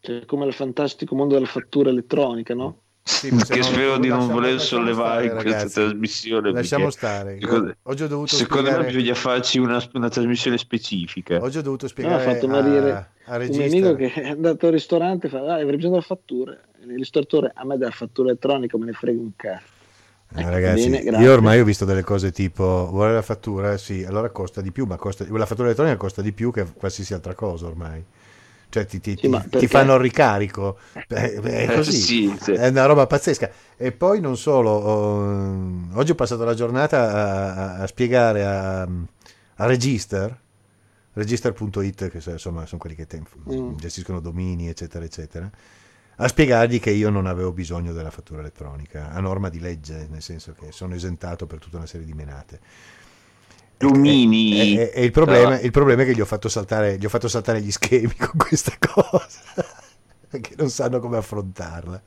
[0.00, 2.83] Cioè, come il fantastico mondo della fattura elettronica, no?
[3.06, 6.52] Sì, che spero di non voler sollevare in questa trasmissione.
[6.52, 7.38] Lasciamo stare.
[7.38, 8.86] Secondo, Oggi ho dovuto secondo spiegare...
[8.86, 11.36] me bisogna farci una, una, trasmissione specifica.
[11.42, 14.72] Oggi ho dovuto spiegare no, ho fatto a, a un amico che è andato al
[14.72, 16.58] ristorante e fa, ah, avrei bisogno della fattura.
[16.80, 19.72] Il ristoratore, a me della fattura elettronica me ne frega un cazzo.
[20.34, 23.76] Eh, ecco, ragazzi, bene, io ormai ho visto delle cose tipo vuole la fattura?
[23.76, 27.12] Sì, allora costa di più, ma costa, la fattura elettronica costa di più che qualsiasi
[27.12, 28.02] altra cosa ormai
[28.74, 32.52] cioè ti, ti, sì, ti, ti fanno il ricarico, eh, è così, sì, sì.
[32.54, 33.48] è una roba pazzesca.
[33.76, 39.66] E poi non solo, oh, oggi ho passato la giornata a, a spiegare a, a
[39.66, 40.36] Register,
[41.12, 43.76] register.it, che insomma sono quelli che te, mm.
[43.76, 45.48] gestiscono domini, eccetera, eccetera,
[46.16, 50.22] a spiegargli che io non avevo bisogno della fattura elettronica, a norma di legge, nel
[50.22, 52.58] senso che sono esentato per tutta una serie di menate.
[53.78, 54.78] Lumini.
[54.78, 57.08] E, e, e il, problema, il, problema, è che gli ho, fatto saltare, gli ho
[57.08, 59.40] fatto saltare gli schemi con questa cosa,
[60.28, 62.02] perché non sanno come affrontarla.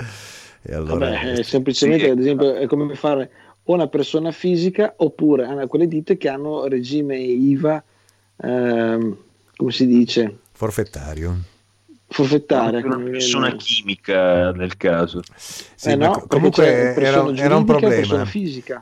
[0.62, 2.12] E allora, Vabbè, semplicemente, sì.
[2.12, 3.32] ad esempio, è come fare
[3.64, 7.84] o una persona fisica oppure quelle ditte che hanno regime IVA,
[8.38, 9.18] ehm,
[9.56, 10.38] come si dice?
[10.52, 11.56] Forfettario
[12.10, 15.22] forfettare una persona chimica nel caso.
[15.36, 16.66] Sì, eh no, comunque
[16.96, 18.26] era, era, un problema.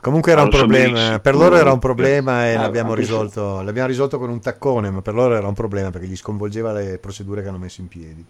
[0.00, 4.18] comunque era un problema per loro era un problema e ah, l'abbiamo, risolto, l'abbiamo risolto
[4.18, 7.48] con un taccone ma per loro era un problema perché gli sconvolgeva le procedure che
[7.48, 8.24] hanno messo in piedi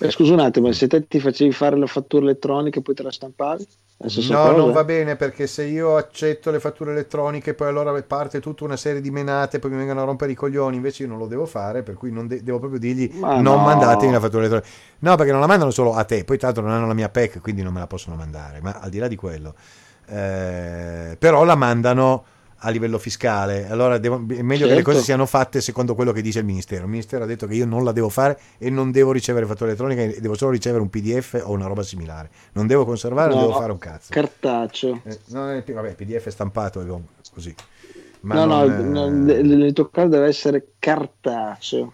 [0.00, 3.02] eh, scusa un attimo se te ti facevi fare la fattura elettronica e poi te
[3.02, 3.66] la stampavi?
[4.30, 8.64] No, non va bene perché se io accetto le fatture elettroniche poi allora parte tutta
[8.64, 10.76] una serie di menate poi mi vengono a rompere i coglioni.
[10.76, 13.64] Invece io non lo devo fare per cui de- devo proprio dirgli Ma non no.
[13.64, 14.70] mandatemi la fattura elettronica.
[15.00, 17.10] No perché non la mandano solo a te poi tra l'altro non hanno la mia
[17.10, 19.54] PEC quindi non me la possono mandare ma al di là di quello
[20.06, 22.24] eh, però la mandano
[22.60, 23.68] a livello fiscale.
[23.68, 24.66] Allora devo, è meglio certo.
[24.66, 25.02] che le cose certo.
[25.02, 26.84] siano fatte secondo quello che dice il Ministero.
[26.84, 29.70] Il Ministero ha detto che io non la devo fare e non devo ricevere fattura
[29.70, 32.30] elettronica, devo solo ricevere un PDF o una roba similare.
[32.52, 34.08] Non devo conservare, no, non devo fare un cazzo.
[34.10, 35.00] Cartaceo.
[35.04, 37.54] Eh, no, vabbè, PDF stampato così.
[38.22, 39.42] Ma no, non, no, eh...
[39.42, 41.92] nel tuo caso deve essere cartaceo.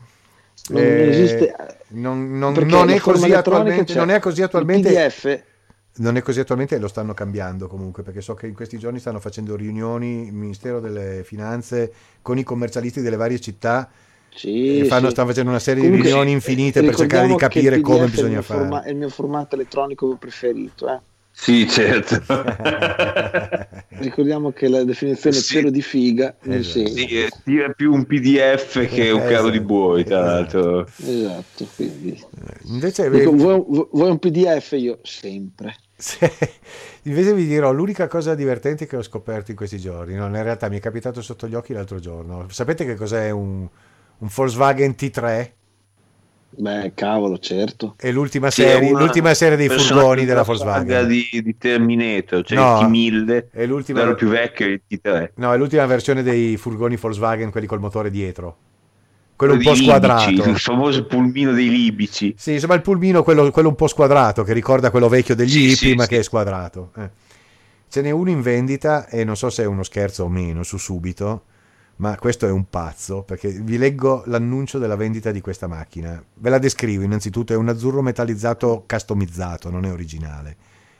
[0.68, 1.54] Non, eh, esiste.
[1.88, 3.94] Non, non, non è così attualmente.
[3.94, 4.88] Non è così attualmente.
[4.88, 5.42] PDF
[5.96, 8.98] non è così attualmente e lo stanno cambiando comunque perché so che in questi giorni
[8.98, 13.88] stanno facendo riunioni il Ministero delle Finanze con i commercialisti delle varie città
[14.34, 15.12] sì, fanno, sì.
[15.12, 18.60] stanno facendo una serie Comunque, di riunioni infinite per cercare di capire come bisogna fare.
[18.60, 20.88] Forma- è il mio formato elettronico preferito.
[20.88, 21.00] Eh.
[21.30, 22.22] Sì, certo.
[23.98, 25.42] Ricordiamo che la definizione Sì.
[25.42, 26.86] cielo di figa nel Esatto.
[26.86, 27.06] senso.
[27.06, 29.32] Sì, tira più un PDF che un Esatto.
[29.34, 30.86] carro di buoi, tra l'altro.
[30.96, 32.22] Esatto, quindi
[32.64, 34.72] Invece, Dico, vuoi, vuoi un PDF?
[34.72, 35.74] Io sempre.
[35.96, 36.30] Se-
[37.02, 40.14] invece vi dirò l'unica cosa divertente che ho scoperto in questi giorni.
[40.14, 42.46] No, in realtà mi è capitato sotto gli occhi l'altro giorno.
[42.50, 43.60] Sapete che cos'è un,
[44.18, 45.50] un Volkswagen T3?
[46.58, 47.94] Beh, cavolo, certo.
[47.98, 51.06] È l'ultima serie, una- l'ultima serie dei furgoni della Volkswagen.
[51.06, 52.86] Di, di Terminator, cioè No, il
[53.24, 55.30] T1000, è l'ultima- più vecchio è il T3.
[55.34, 58.56] No, è l'ultima versione dei furgoni Volkswagen, quelli col motore dietro.
[59.36, 60.30] Quello un po' squadrato.
[60.30, 62.34] Libici, il famoso pulmino dei libici.
[62.38, 65.62] Sì, insomma il pulmino, quello, quello un po' squadrato, che ricorda quello vecchio degli Sì,
[65.64, 66.08] hippie, sì, ma sì.
[66.08, 66.92] che è squadrato.
[66.96, 67.10] Eh.
[67.88, 70.78] Ce n'è uno in vendita e non so se è uno scherzo o meno su
[70.78, 71.44] subito,
[71.96, 76.22] ma questo è un pazzo, perché vi leggo l'annuncio della vendita di questa macchina.
[76.34, 80.56] Ve la descrivo innanzitutto, è un azzurro metallizzato customizzato, non è originale.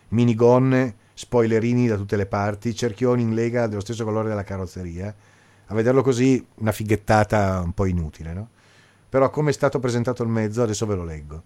[0.09, 5.15] Minigonne, spoilerini da tutte le parti, cerchioni in lega dello stesso colore della carrozzeria.
[5.67, 8.49] A vederlo così una fighettata un po' inutile, no?
[9.09, 11.43] Però come è stato presentato il mezzo, adesso ve lo leggo.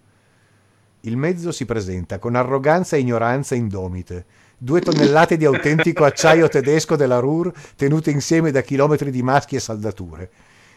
[1.01, 4.25] Il mezzo si presenta con arroganza e ignoranza indomite.
[4.57, 9.59] Due tonnellate di autentico acciaio tedesco della Ruhr tenute insieme da chilometri di maschi e
[9.59, 10.29] saldature.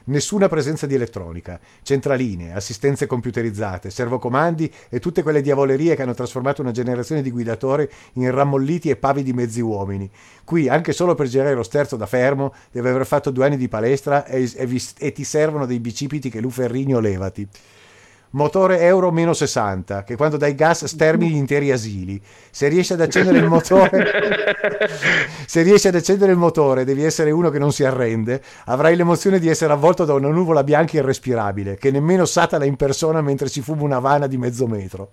[0.06, 6.60] Nessuna presenza di elettronica, centraline, assistenze computerizzate, servocomandi e tutte quelle diavolerie che hanno trasformato
[6.60, 10.10] una generazione di guidatori in rammolliti e pavidi mezzi uomini.
[10.44, 13.68] Qui, anche solo per girare lo sterzo da fermo, devi aver fatto due anni di
[13.68, 17.48] palestra e, e vi- e ti servono dei bicipiti che Luferrigno levati.
[18.34, 22.20] Motore Euro meno 60, che quando dai gas stermini gli interi asili.
[22.50, 24.10] Se riesci ad accendere il motore,
[25.46, 29.38] se riesci ad accendere il motore, devi essere uno che non si arrende, avrai l'emozione
[29.38, 33.60] di essere avvolto da una nuvola bianca irrespirabile, che nemmeno satana in persona mentre si
[33.60, 35.10] fuma una vana di mezzo metro.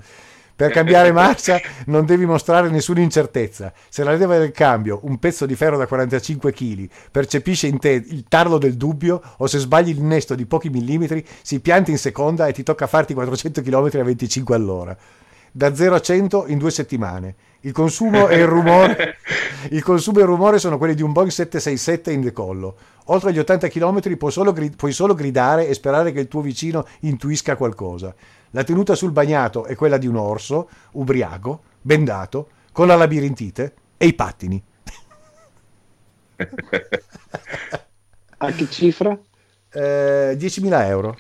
[0.61, 3.73] Per cambiare marcia non devi mostrare nessuna incertezza.
[3.89, 7.89] Se la leva del cambio, un pezzo di ferro da 45 kg, percepisce in te
[7.89, 11.97] il tarlo del dubbio o se sbagli il nesto di pochi millimetri, si pianta in
[11.97, 14.95] seconda e ti tocca farti 400 km a 25 all'ora.
[15.51, 17.35] Da 0 a 100 in due settimane.
[17.61, 19.17] Il consumo e il rumore,
[19.71, 22.75] il consumo e il rumore sono quelli di un Boeing 767 in decollo.
[23.05, 26.85] Oltre agli 80 km puoi solo, puoi solo gridare e sperare che il tuo vicino
[26.99, 28.13] intuisca qualcosa.
[28.51, 34.07] La tenuta sul bagnato è quella di un orso, ubriaco, bendato, con la labirintite e
[34.07, 34.61] i pattini.
[38.37, 39.17] A che cifra?
[39.69, 41.17] Eh, 10.000 euro.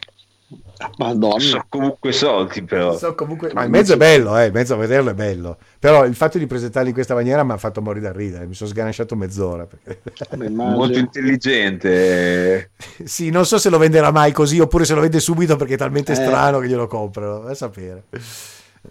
[0.97, 1.39] Madonna.
[1.39, 2.97] Sono comunque soldi, però.
[2.97, 5.57] So comunque- Ma il mezzo è bello, eh, il mezzo a vederlo è bello.
[5.79, 8.45] Però il fatto di presentarli in questa maniera mi ha fatto morire da ridere.
[8.45, 9.65] Mi sono sganasciato mezz'ora.
[9.65, 10.01] perché-.
[10.49, 12.71] Molto intelligente.
[13.03, 15.77] sì, non so se lo venderà mai così oppure se lo vende subito perché è
[15.77, 16.15] talmente Eh.
[16.15, 17.43] strano che glielo comprano.
[17.43, 18.03] A sapere.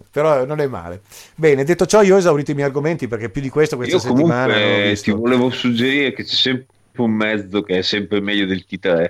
[0.09, 1.01] Però non è male.
[1.35, 4.01] Bene, detto ciò, io ho esaurito i miei argomenti perché più di questo questa Io
[4.01, 6.65] settimana comunque ti volevo suggerire che c'è sempre
[6.97, 9.09] un mezzo che è sempre meglio del T3,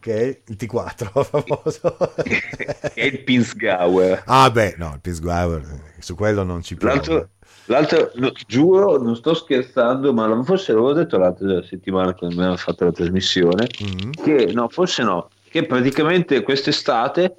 [0.00, 1.96] Che è il T4 famoso.
[2.24, 2.42] che
[2.94, 4.22] è il Pinsgauer.
[4.26, 5.62] ah, beh, no, il Pisguauer,
[5.98, 6.94] su quello non ci piove.
[6.94, 7.28] L'altro,
[7.66, 12.84] l'altro no, giuro, non sto scherzando, ma forse l'avevo detto l'altra settimana quando abbiamo fatto
[12.86, 14.10] la trasmissione, Mm.
[14.24, 17.36] che no, forse no, che praticamente quest'estate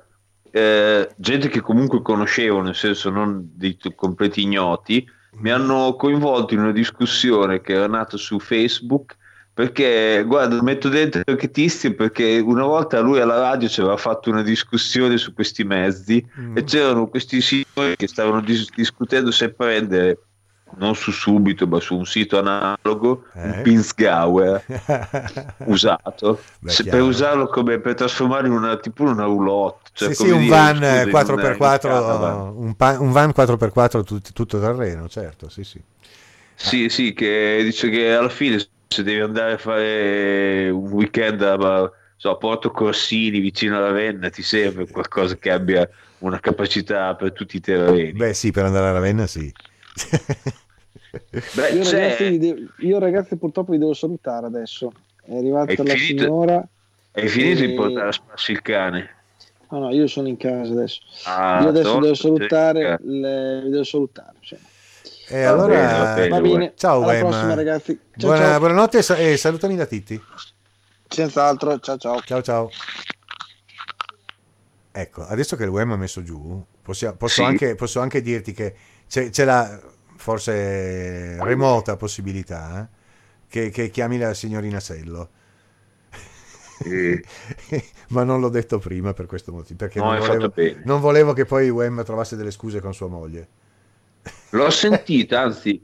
[0.52, 5.04] eh, gente che comunque conoscevo, nel senso non dei t- completi ignoti,
[5.38, 9.16] mi hanno coinvolto in una discussione che era nata su Facebook
[9.62, 14.32] perché guarda metto dentro anche Tisti perché una volta lui alla radio ci aveva fatto
[14.32, 16.58] una discussione su questi mezzi Mm.
[16.58, 20.18] e c'erano questi signori che stavano dis- discutendo se prendere
[20.78, 23.42] non su subito ma su un sito analogo Eh?
[23.44, 24.64] un Pinsgauer
[25.66, 30.24] usato Beh, se- per usarlo come per trasformarlo in una tipo una roulotte cioè, sì,
[30.24, 32.54] sì, un van scusa, eh, in 4x4, una- in caravan.
[32.56, 35.80] un, pa- un van 4x4 tut- tutto terreno, certo, sì, sì.
[36.56, 38.58] Sì, sì, che dice che alla fine
[38.92, 44.30] se devi andare a fare un weekend a, so, a Porto Corsini vicino alla Ravenna
[44.30, 48.12] ti serve qualcosa che abbia una capacità per tutti i terreni.
[48.12, 49.50] Beh, sì, per andare a Ravenna, sì.
[51.56, 54.92] Beh, Io ragazzi, devo- io ragazzi purtroppo vi devo salutare adesso.
[55.24, 56.24] È arrivata È la finito?
[56.24, 56.68] signora.
[57.14, 59.16] hai finito di e- portare a spasso il cane?
[59.70, 61.00] No, no, io sono in casa adesso.
[61.24, 64.36] Ah, io adesso devo salutare, cioè, le- devo salutare.
[64.42, 64.58] sì.
[65.34, 66.30] E Va allora, bene, va bene.
[66.30, 67.20] Va bene, ciao, alla Wem.
[67.22, 68.00] prossima ragazzi.
[68.18, 68.60] Ciao, Buona- ciao.
[68.60, 70.22] Buonanotte e sa- e salutami da Titti.
[71.08, 72.20] Senz'altro, ciao ciao.
[72.22, 72.70] Ciao, ciao.
[74.92, 77.44] Ecco, adesso che il WEM ha messo giù, possia- posso, Sì.
[77.44, 78.76] anche, posso anche dirti che
[79.08, 79.80] c'è, c'è la
[80.18, 83.00] forse remota possibilità eh,
[83.48, 85.30] che, che chiami la signorina Sello.
[86.82, 87.24] Sì.
[88.10, 91.46] Ma non l'ho detto prima per questo motivo, perché No, non, volevo, non volevo che
[91.46, 93.48] poi Wem trovasse delle scuse con sua moglie.
[94.52, 95.82] L'ho sentita, anzi,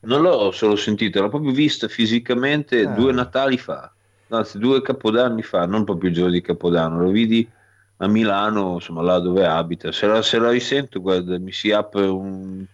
[0.00, 2.86] non l'ho solo sentita, l'ho proprio vista fisicamente Ah.
[2.94, 3.90] due Natali fa,
[4.28, 7.48] anzi due Capodanni fa, non proprio il giorno di Capodanno, lo vidi
[8.00, 9.90] a Milano, insomma là dove abita.
[9.90, 12.64] Se la, se la risento, guarda, mi si apre un-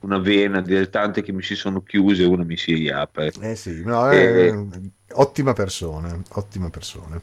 [0.00, 3.32] una vena delle tante che mi si sono chiuse, una mi si riapre.
[3.40, 4.52] Eh sì, no, è
[5.12, 7.18] ottima persona, ottima persona.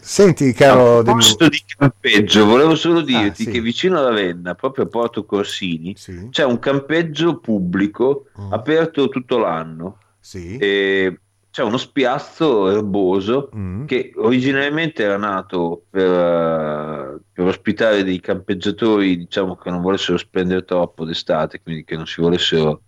[0.00, 0.98] Senti, caro...
[0.98, 3.50] a proposito di campeggio, volevo solo dirti Ah, sì.
[3.50, 8.52] che vicino alla Venna, proprio a Porto Corsini, Sì, c'è un campeggio pubblico Mm.
[8.52, 9.98] aperto tutto l'anno.
[10.18, 10.56] sì.
[10.56, 11.18] E
[11.50, 13.84] c'è uno spiazzo erboso Mm.
[13.86, 20.64] che originariamente era nato per, eh, per ospitare dei campeggiatori, diciamo che non volessero spendere
[20.64, 22.82] troppo d'estate, quindi che non si volessero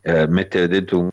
[0.00, 1.10] eh, mettere dentro un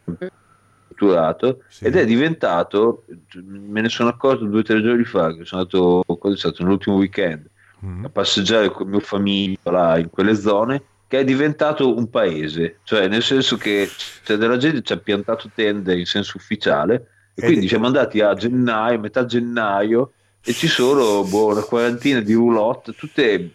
[0.96, 1.86] catturato Sì.
[1.86, 3.04] ed è diventato,
[3.44, 6.64] me ne sono accorto due o tre giorni fa, che sono andato, quando è stato
[6.64, 7.50] l'ultimo weekend,
[7.86, 8.06] Mm.
[8.06, 13.08] a passeggiare con mia famiglia là in quelle zone che è diventato un paese, cioè
[13.08, 13.90] nel senso che
[14.24, 16.96] c'è della gente ci ha piantato tende in senso ufficiale
[17.36, 22.22] e Ed- quindi siamo andati a gennaio, metà gennaio e ci sono boh, una quarantina
[22.22, 23.52] di roulotte, tutte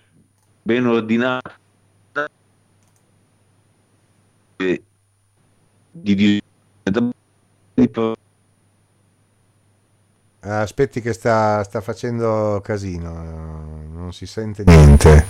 [0.62, 1.58] ben ordinate
[4.56, 6.40] di, di,
[10.40, 15.26] Aspetti che sta, sta facendo casino, eh, non si sente niente.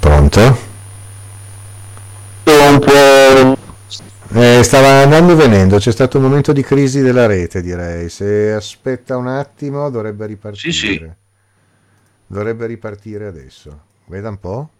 [0.00, 0.74] Pronto?
[2.80, 3.64] po'
[4.38, 8.08] Eh, stava andando e venendo, c'è stato un momento di crisi della rete, direi.
[8.08, 10.72] Se aspetta un attimo dovrebbe ripartire.
[10.72, 11.10] Sì, sì.
[12.26, 13.80] Dovrebbe ripartire adesso.
[14.06, 14.70] Veda un po'.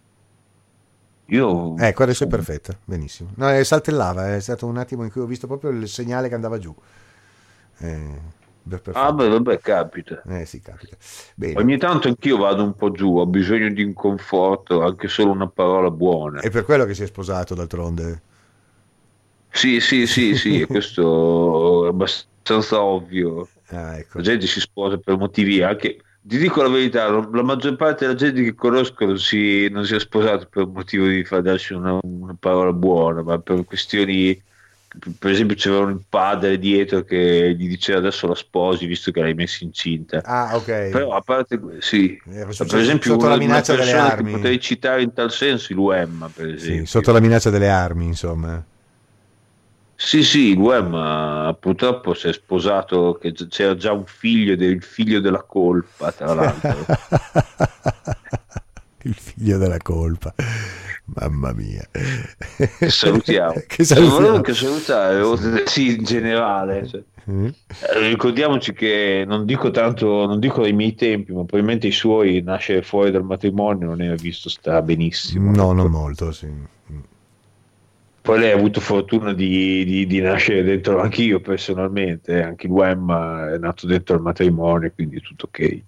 [1.27, 3.31] Io Ecco, adesso è perfetta, benissimo.
[3.35, 6.57] No, saltellava, è stato un attimo in cui ho visto proprio il segnale che andava
[6.57, 6.73] giù.
[7.79, 8.19] Eh,
[8.67, 8.97] perfetto.
[8.97, 10.95] ah beh vabbè capita Eh sì, capita.
[11.35, 11.59] Bene.
[11.59, 15.47] Ogni tanto anch'io vado un po' giù, ho bisogno di un conforto, anche solo una
[15.47, 16.39] parola buona.
[16.39, 18.21] È per quello che si è sposato d'altronde.
[19.49, 23.47] Sì, sì, sì, sì, questo è abbastanza ovvio.
[23.67, 24.17] Ah, ecco.
[24.17, 25.97] La gente si sposa per motivi anche.
[26.27, 29.95] Ti dico la verità, la maggior parte della gente che conosco non si, non si
[29.95, 34.41] è sposato per motivo di far darsi una, una parola buona, ma per questioni.
[35.19, 39.35] Per esempio, c'era un padre dietro che gli diceva adesso la sposi visto che l'hai
[39.35, 40.21] messa incinta.
[40.23, 40.89] Ah, ok.
[40.89, 44.31] Però a parte sì, Era per esempio, sotto la minaccia delle armi.
[44.31, 46.85] che potrei citare in tal senso, il UEM, per Sì, esempio.
[46.87, 48.61] sotto la minaccia delle armi, insomma.
[49.99, 55.19] Sì, sì, il UEM purtroppo si è sposato, che c'era già un figlio del figlio
[55.19, 56.85] della colpa, tra l'altro.
[59.03, 60.33] Il figlio della colpa.
[61.05, 61.87] Mamma mia.
[61.91, 63.53] Che salutiamo.
[63.65, 64.35] che Volevo salutiamo.
[64.35, 66.87] anche salutare, sì, in generale.
[66.87, 67.03] cioè.
[67.31, 67.45] Mm.
[67.45, 72.41] Eh, Ricordiamoci che non dico tanto, non dico ai miei tempi, ma probabilmente i suoi
[72.41, 75.51] nascere fuori dal matrimonio non era visto sta benissimo.
[75.51, 76.47] No, non molto, sì.
[78.27, 82.71] Poi lei ha avuto fortuna di, di- di nascere dentro, anch'io personalmente, eh, anche il
[82.73, 85.85] UEM è nato dentro il matrimonio, quindi tutto ok.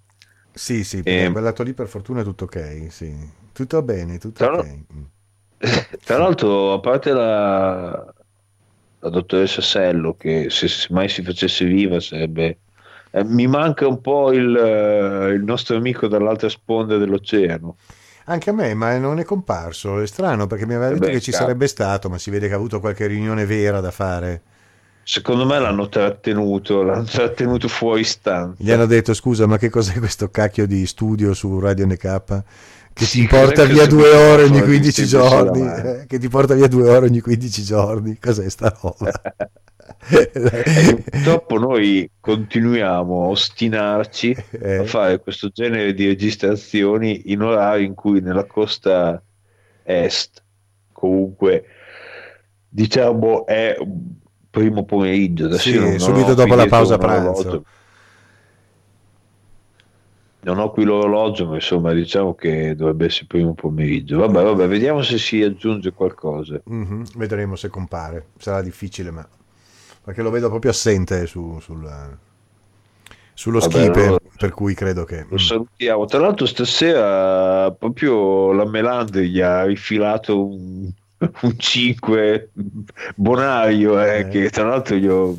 [0.52, 3.14] Sì, sì, Eh, quel lato lì per fortuna è tutto ok, sì.
[3.52, 4.84] Tutto bene, tutto Tra ok.
[6.04, 7.90] Tra l'altro, a parte la,
[8.98, 12.62] la dottoressa Sello, che se, se mai si facesse viva sarebbe...
[13.10, 17.78] eh, mi manca un po' il, eh, il nostro amico dall'altra sponda dell'oceano.
[18.30, 20.00] Anche a me, ma non è comparso.
[20.00, 22.46] È strano perché mi aveva Eh detto beh, che ci sarebbe stato, ma si vede
[22.48, 24.42] che ha avuto qualche riunione vera da fare.
[25.02, 28.56] Secondo me l'hanno trattenuto, l'hanno trattenuto fuori stanza.
[28.56, 32.42] Gli hanno detto: Scusa, ma che cos'è questo cacchio di studio su Radio NK?
[32.92, 35.74] Che Sì, ti porta via due ore ogni microfono 15 che si mette sulla giorni.
[36.02, 38.18] eh, che ti porta via due ore ogni 15 giorni.
[38.18, 39.10] Cos'è sta roba?
[40.10, 44.76] E purtroppo noi continuiamo a ostinarci Eh.
[44.78, 49.22] a fare questo genere di registrazioni in orari in cui nella costa
[49.82, 50.42] est
[50.92, 51.64] comunque
[52.68, 53.76] diciamo è
[54.50, 57.64] primo pomeriggio adesso Sì, non- subito dopo la pausa pranzo.
[60.42, 65.02] non ho qui l'orologio ma insomma diciamo che dovrebbe essere primo pomeriggio vabbè vabbè vediamo
[65.02, 68.26] se si aggiunge qualcosa Mhm, Vedremo se compare.
[68.38, 69.26] Sarà difficile, ma
[70.02, 72.16] perché lo vedo proprio assente su- sul,
[73.34, 75.26] sullo Vabbè, skipe, allora- per cui credo che.
[75.28, 76.04] Lo salutiamo.
[76.06, 80.90] Tra l'altro, stasera proprio la Melandri gli ha rifilato un,
[81.42, 82.50] un 5
[83.14, 84.28] bonario, eh, Eh.
[84.28, 85.38] che tra l'altro gli ho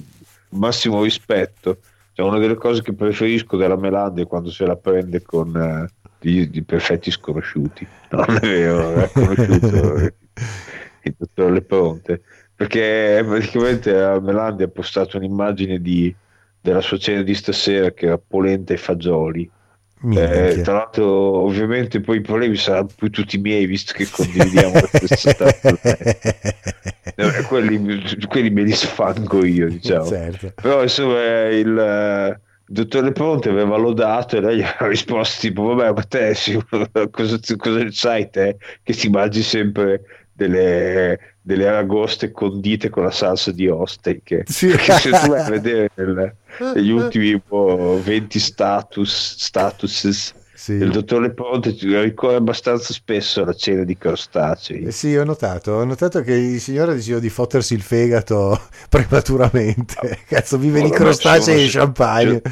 [0.50, 1.78] massimo rispetto.
[2.14, 5.88] Cioè, una delle cose che preferisco della Melandri è quando se la prende con eh,
[6.20, 7.88] di, di perfetti sconosciuti.
[8.12, 9.96] Non è vero, è conosciuto
[11.04, 12.22] il dottor Le Pronte.
[12.62, 16.14] Perché praticamente a Melandri ha postato un'immagine di,
[16.62, 19.50] della sua cena di stasera che era polenta e fagioli
[20.14, 21.08] Eh, tra l'altro,
[21.42, 25.80] ovviamente, poi i problemi saranno più tutti miei, visto che condividiamo lo stesso stato.
[27.14, 30.06] Eh, quelli, quelli, me li sfango io, diciamo.
[30.06, 30.54] Certo.
[30.56, 36.04] Però insomma, il dottore Ponte aveva lodato e lei gli aveva risposto tipo vabbè ma
[36.04, 36.34] te
[37.12, 43.52] cosa, cosa sai te che ti mangi sempre delle, delle aragoste condite con la salsa
[43.52, 44.68] di osteiche sì.
[44.72, 46.36] perché se tu vai a vedere nel,
[46.76, 50.74] negli ultimi boh, 20 status statuses sì.
[50.74, 54.84] Il dottor Leponte ricorre abbastanza spesso alla cena di crostacei.
[54.84, 58.62] Eh sì, ho notato, ho notato che il signore ha deciso di fottersi il fegato
[58.88, 59.96] prematuramente.
[60.04, 60.10] No.
[60.28, 62.44] Cazzo, vive di crostacei e champagne.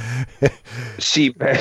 [0.97, 1.59] Sì, beh,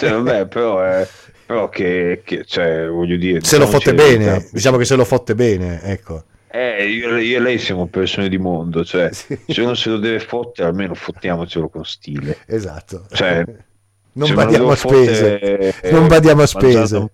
[0.00, 1.06] vabbè, però è
[1.46, 5.34] però che, che cioè, voglio dire se lo fotte bene diciamo che se lo fotte
[5.34, 6.24] bene ecco
[6.54, 9.38] eh, io, io, e lei siamo persone di mondo cioè sì.
[9.46, 13.44] se uno se lo deve fottere almeno fottiamocelo con stile esatto cioè
[14.14, 15.38] non badiamo a spese,
[15.80, 17.10] eh, non badiamo a spese.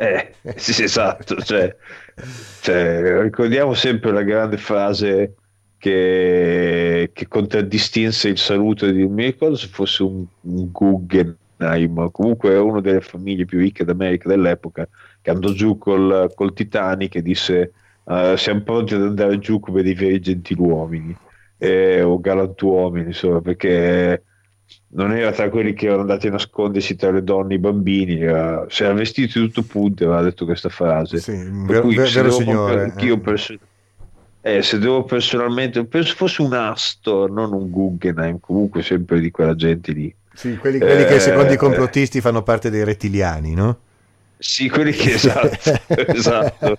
[0.00, 1.76] Eh, sì, esatto, cioè,
[2.62, 5.34] cioè, ricordiamo sempre la grande frase
[5.76, 12.56] che, che contraddistinse il saluto di non mi ricordo se fosse un, un Guggenheim, comunque
[12.56, 14.88] uno delle famiglie più ricche d'America dell'epoca,
[15.30, 17.72] che andò giù col, col Titanic e disse
[18.04, 21.16] uh, siamo pronti ad andare giù come dei veri gentiluomini
[21.58, 24.22] eh, o galantuomini, insomma, perché
[24.92, 28.20] non era tra quelli che erano andati a nascondersi tra le donne e i bambini,
[28.20, 31.18] era, si era vestito di tutto punto aveva detto questa frase.
[31.18, 32.94] Sì, ver- cui, ver- vero signore.
[32.96, 33.18] Eh.
[33.18, 33.58] perso-
[34.42, 39.54] eh, se devo personalmente, penso fosse un Astor, non un Guggenheim, comunque sempre di quella
[39.54, 40.14] gente lì.
[40.32, 43.78] Sì, quelli, quelli eh, che secondo i complottisti fanno parte dei rettiliani, no?
[44.42, 45.50] Sì, quelli che esatto,
[46.12, 46.78] esatto.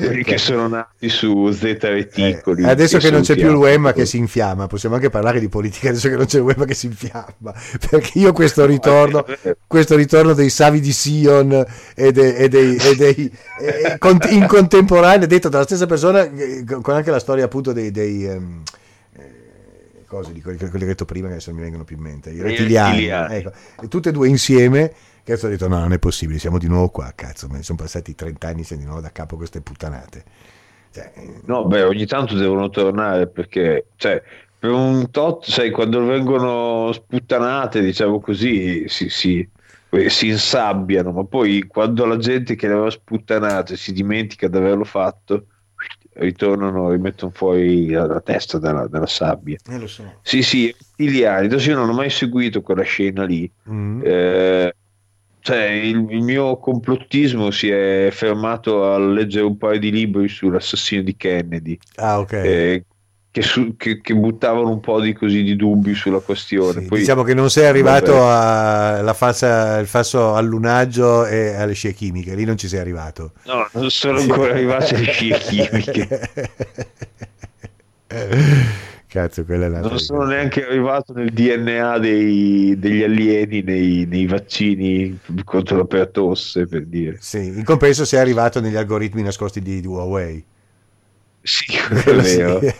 [0.00, 2.62] quelli che sono nati su Z reticoli.
[2.62, 5.40] Eh, adesso che, che non c'è più il Wema che si infiamma, possiamo anche parlare
[5.40, 7.54] di politica adesso che non c'è il Wema che si infiamma,
[7.88, 9.24] perché io questo ritorno,
[9.66, 11.64] questo ritorno dei Savi di Sion
[11.94, 13.98] e, de, e dei, e dei e,
[14.28, 16.30] in contemporanea, detto dalla stessa persona,
[16.82, 17.90] con anche la storia appunto dei...
[17.90, 18.62] dei um,
[20.06, 22.28] cose di quelli, quelli che ho detto prima che adesso mi vengono più in mente,
[22.28, 24.92] i rettiliani, ecco, e tutte e due insieme
[25.24, 27.78] Cazzo ho detto no, non è possibile, siamo di nuovo qua, cazzo, me ne sono
[27.78, 30.24] passati 30 anni, siamo di nuovo da capo queste puttanate.
[30.92, 31.12] Cioè,
[31.46, 34.20] no, beh, ogni tanto devono tornare perché, cioè,
[34.58, 39.48] per un tot, sai, quando vengono sputtanate, diciamo così, si, si,
[40.08, 44.84] si insabbiano, ma poi quando la gente che le aveva sputtanate si dimentica di averlo
[44.84, 45.46] fatto,
[46.14, 49.56] ritornano, rimettono fuori la, testa dalla, dalla sabbia.
[49.68, 50.18] Eh, lo so.
[50.22, 51.46] Sì, sì, Iliani.
[51.46, 53.50] Adesso io non ho mai seguito quella scena lì.
[53.70, 54.00] Mm.
[54.04, 54.74] Eh,
[55.42, 61.02] cioè, il, il, mio complottismo si è fermato a leggere un paio di libri sull'assassino
[61.02, 61.76] di Kennedy.
[61.96, 62.32] Ah, ok.
[62.32, 62.84] Eh,
[63.28, 66.82] che, su, che, che, buttavano un po' di, così, di dubbi sulla questione.
[66.82, 72.44] Sì, Poi, diciamo che non sei arrivato al falso allunaggio e alle scie chimiche, lì
[72.44, 73.32] non ci sei arrivato.
[73.46, 76.20] No, non sono ancora arrivato alle scie chimiche.
[79.12, 84.26] Cazzo, quella è la non sono neanche arrivato nel DNA dei, degli alieni nei, nei,
[84.26, 87.18] vaccini contro la pertosse, per dire.
[87.20, 90.42] Sì, in compenso sei arrivato negli algoritmi nascosti di, di Huawei.
[91.42, 92.60] Sì, è vero.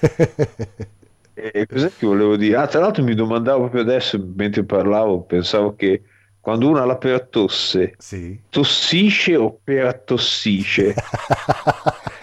[1.34, 1.40] Sì.
[1.40, 2.56] e cos'è che volevo dire?
[2.56, 6.02] Ah, tra l'altro mi domandavo proprio adesso, mentre parlavo, pensavo che
[6.40, 8.40] quando uno ha la pertosse, sì.
[8.48, 10.94] tossisce o peratossisce?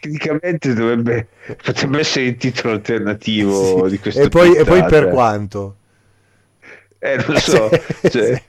[0.00, 1.28] tecnicamente dovrebbe
[1.62, 3.90] potrebbe essere il titolo alternativo sì.
[3.90, 5.76] di questo e poi, e poi per quanto
[6.98, 7.70] eh non so
[8.10, 8.42] cioè,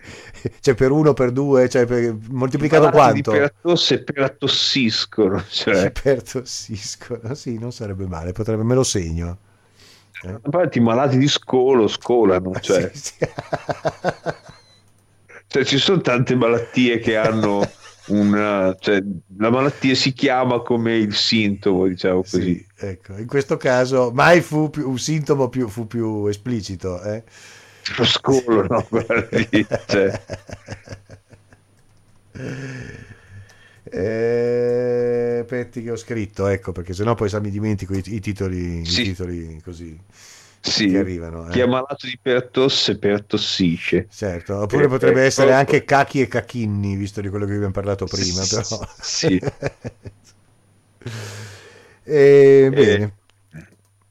[0.60, 5.92] cioè per uno per due cioè per, moltiplicato quanto per tosse per attossiscono cioè.
[5.92, 9.38] per tossiscono sì non sarebbe male potrebbe me lo segno
[10.24, 10.38] eh?
[10.44, 12.92] Infatti, i malati di scolo scolano cioè.
[12.94, 13.14] Sì, sì.
[15.48, 17.66] cioè ci sono tante malattie che hanno
[18.10, 19.02] una, cioè,
[19.38, 22.56] la malattia si chiama come il sintomo, diciamo così.
[22.56, 27.02] Sì, ecco, in questo caso mai fu più, un sintomo più, fu più esplicito.
[27.02, 27.24] Eh?
[27.98, 28.86] Lo scolo, no?
[28.90, 30.22] Guardi, cioè.
[33.84, 39.02] eh, Petti che ho scritto, ecco, perché sennò poi mi dimentico i, i titoli, sì.
[39.02, 39.98] i titoli così
[40.62, 41.48] sì, che arrivano.
[41.48, 41.52] Eh.
[41.52, 44.08] Chi è malato di pertosse pertossisce.
[44.12, 45.74] Certo, oppure eh, potrebbe eh, essere proprio...
[45.74, 48.44] anche cachi e cachinni, visto di quello che abbiamo parlato prima.
[48.48, 48.88] Però.
[49.00, 49.40] Sì.
[52.04, 53.14] e, bene.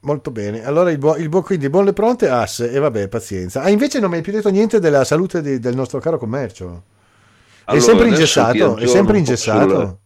[0.01, 3.61] Molto bene, allora il buon, il buon quindi buon le pronte asse e vabbè pazienza.
[3.61, 6.83] Ah invece non mi hai più detto niente della salute di, del nostro caro commercio.
[7.65, 8.77] Allora, è sempre ingessato?
[8.77, 9.99] È sempre ingessato?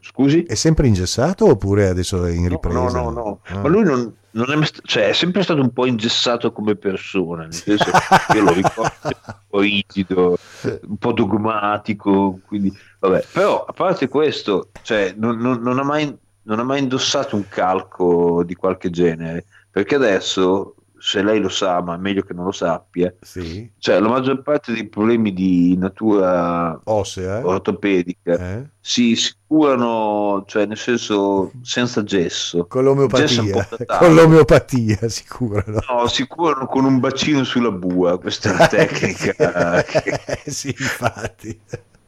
[0.00, 0.42] Scusi?
[0.42, 2.78] È sempre ingessato oppure adesso è in ripresa?
[2.78, 3.40] No, no, no, no.
[3.44, 3.60] Ah.
[3.60, 7.90] ma lui non è, cioè, è sempre stato un po' ingessato come persona, nel senso
[7.90, 13.24] che io lo ricordo un po' rigido, un po' dogmatico, quindi vabbè.
[13.32, 17.48] Però a parte questo, cioè, non, non, non, ha mai, non ha mai indossato un
[17.48, 22.44] calco di qualche genere, perché adesso se lei lo sa, ma è meglio che non
[22.44, 23.70] lo sappia, sì.
[23.78, 27.42] cioè la maggior parte dei problemi di natura ossea, eh?
[27.42, 28.68] ortopedica eh?
[28.78, 32.66] si, si, curano, cioè nel senso senza gesso.
[32.66, 33.66] Con l'omeopatia,
[33.98, 35.80] con l'omeopatia si curano.
[35.88, 39.84] No, si curano con un bacino sulla bua, questa è la tecnica.
[40.46, 41.58] sì, infatti.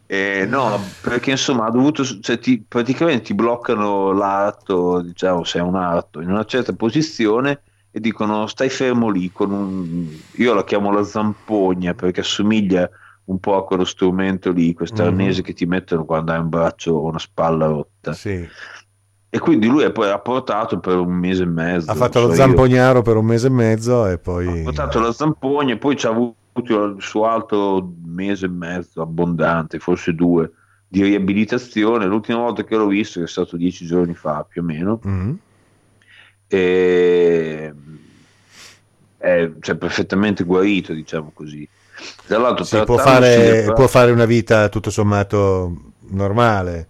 [0.07, 5.62] Eh, no, perché insomma ha dovuto, cioè, ti, praticamente ti bloccano l'arto, diciamo se è
[5.62, 7.62] un arto, in una certa posizione
[7.95, 12.88] e dicono stai fermo lì con un io la chiamo la zampogna perché assomiglia
[13.24, 15.12] un po' a quello strumento lì questo mm-hmm.
[15.12, 18.49] arnese che ti mettono quando hai un braccio o una spalla rotta sì.
[19.28, 22.34] e quindi lui poi ha portato per un mese e mezzo ha fatto so lo
[22.34, 23.05] zampognaro io.
[23.05, 26.11] per un mese e mezzo e poi ha portato la zampogna e poi ci ha
[26.11, 30.51] avuto il suo altro mese e mezzo abbondante forse due
[30.88, 34.64] di riabilitazione l'ultima volta che l'ho visto che è stato dieci giorni fa più o
[34.64, 35.34] meno mm-hmm
[36.53, 37.72] e
[39.16, 41.66] è cioè, perfettamente guarito, diciamo così.
[42.26, 46.88] Tra l'altro, si può fare, può fare una vita tutto sommato normale.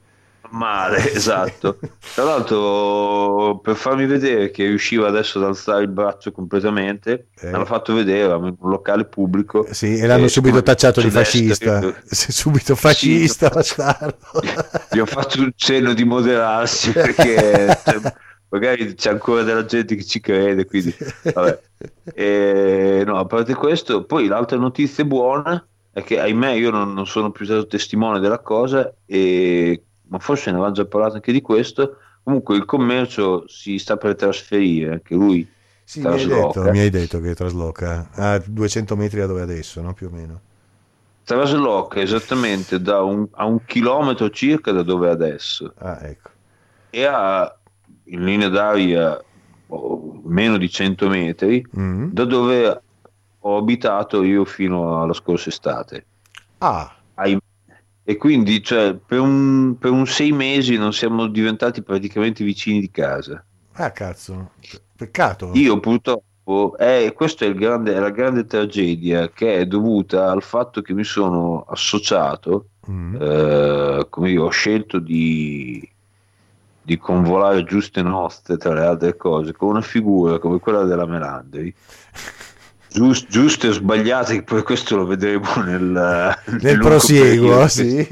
[0.51, 1.79] Male, esatto.
[2.15, 7.51] Tra l'altro, per farmi vedere che riusciva adesso ad alzare il braccio completamente, eh.
[7.51, 9.67] l'hanno fatto vedere in un locale pubblico.
[9.71, 11.81] Sì, e l'hanno subito tacciato di fascista.
[12.05, 14.17] subito fascista, sì, bastardo.
[14.91, 17.79] Gli ho fatto un cenno di moderarsi perché.
[18.53, 20.95] Magari c'è ancora della gente che ci crede, quindi
[21.33, 21.61] vabbè.
[22.13, 27.07] E, no, a parte questo, poi l'altra notizia buona è che ahimè io non, non
[27.07, 31.41] sono più stato testimone della cosa, e, ma forse ne avevamo già parlato anche di
[31.41, 31.97] questo.
[32.23, 35.49] Comunque il commercio si sta per trasferire, anche lui
[35.83, 39.81] sì, mi hai, detto, mi hai, detto, che trasloca a 200 metri da dove adesso,
[39.81, 39.95] no?
[39.95, 40.41] più o meno.
[41.25, 45.73] Trasloca esattamente da un, a un chilometro circa da dove adesso.
[45.79, 46.29] Ah, ecco.
[46.91, 47.57] E ha
[48.05, 49.23] in linea d'aria
[50.25, 52.11] meno di 100 metri mm.
[52.13, 52.83] da dove
[53.45, 56.07] ho abitato io fino alla scorsa estate.
[56.59, 56.97] Ah.
[58.05, 62.91] E quindi cioè, per, un, per un sei mesi non siamo diventati praticamente vicini di
[62.91, 63.45] casa.
[63.75, 64.51] Ah, cazzo,
[64.97, 65.53] peccato.
[65.55, 70.83] Io purtroppo, eh, questa è, grande, è, la grande tragedia che è dovuta al fatto
[70.83, 73.17] che mi sono associato, mm.
[73.21, 75.89] eh, come io ho scelto di
[76.83, 81.73] di convolare giuste nostre tra le altre cose con una figura come quella della Melandri
[82.89, 88.07] Giust, giuste o sbagliate poi questo lo vedremo nel, nel, nel prosieguo sì.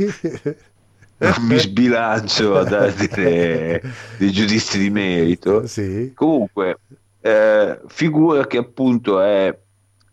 [1.18, 3.80] non mi sbilancio a dare dei,
[4.16, 6.12] dei giudizi di merito sì.
[6.14, 6.78] comunque
[7.20, 9.54] eh, figura che appunto è,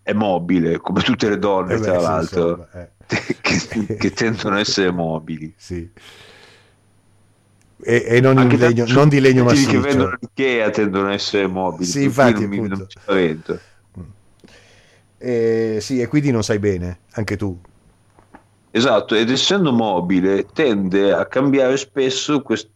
[0.01, 2.89] è, mobile come tutte le donne eh beh, tra l'altro insomma, eh.
[3.39, 5.89] che, che tendono a essere mobili sì
[7.83, 11.85] e, e non, legno, non, di legno massiccio che vendono l'Ikea tendono a essere mobili
[11.85, 12.87] sì infatti non, mi, non
[15.17, 17.57] e, sì e quindi non sai bene anche tu.
[18.71, 22.71] Esatto ed essendo mobile tende a cambiare spesso questa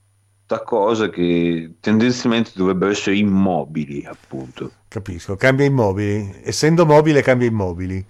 [0.65, 4.71] cosa che tendenzialmente dovrebbero essere immobili appunto.
[4.87, 6.41] Capisco cambia immobili.
[6.43, 8.03] Essendo mobile cambia immobili.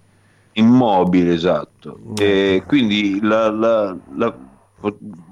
[0.54, 2.00] Immobile esatto.
[2.02, 2.14] Mm.
[2.20, 4.36] e quindi la, la, la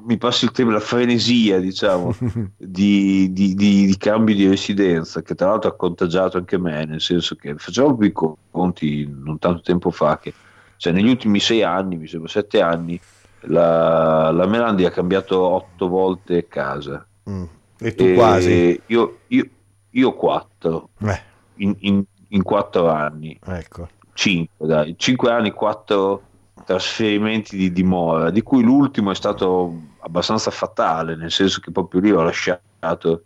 [0.05, 2.15] mi passa il tema, la frenesia diciamo
[2.57, 7.01] di, di, di, di, cambio di residenza che tra l'altro ha contagiato anche me nel
[7.01, 10.33] senso che facciamo i conti non tanto tempo fa che
[10.77, 12.99] cioè, negli ultimi sei anni mi sembra sette anni
[13.41, 17.05] la, la Melandi ha cambiato otto volte casa.
[17.29, 17.43] Mm.
[17.79, 18.81] e tu e quasi?
[18.87, 19.49] io, io,
[19.91, 20.89] io quattro.
[21.01, 21.21] Eh.
[21.57, 23.39] in, in, in, quattro anni.
[23.43, 23.87] Ecco.
[24.13, 24.95] Cinque dai.
[24.97, 26.23] Cinque anni quattro
[26.69, 32.11] trasferimenti di dimora, di cui l'ultimo è stato abbastanza fatale, nel senso che proprio lì
[32.11, 33.23] ho lasciato...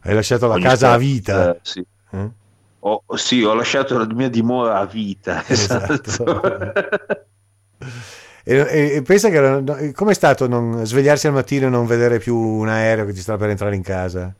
[0.00, 1.54] Hai lasciato la casa a vita?
[1.54, 1.86] Eh, sì.
[2.10, 2.30] Eh?
[2.78, 5.44] Ho, sì, ho lasciato la mia dimora a vita.
[5.46, 5.92] Esatto.
[5.92, 6.62] esatto.
[8.44, 12.68] e, e, pensa che com'è stato non, svegliarsi al mattino e non vedere più un
[12.68, 14.34] aereo che ti sta per entrare in casa?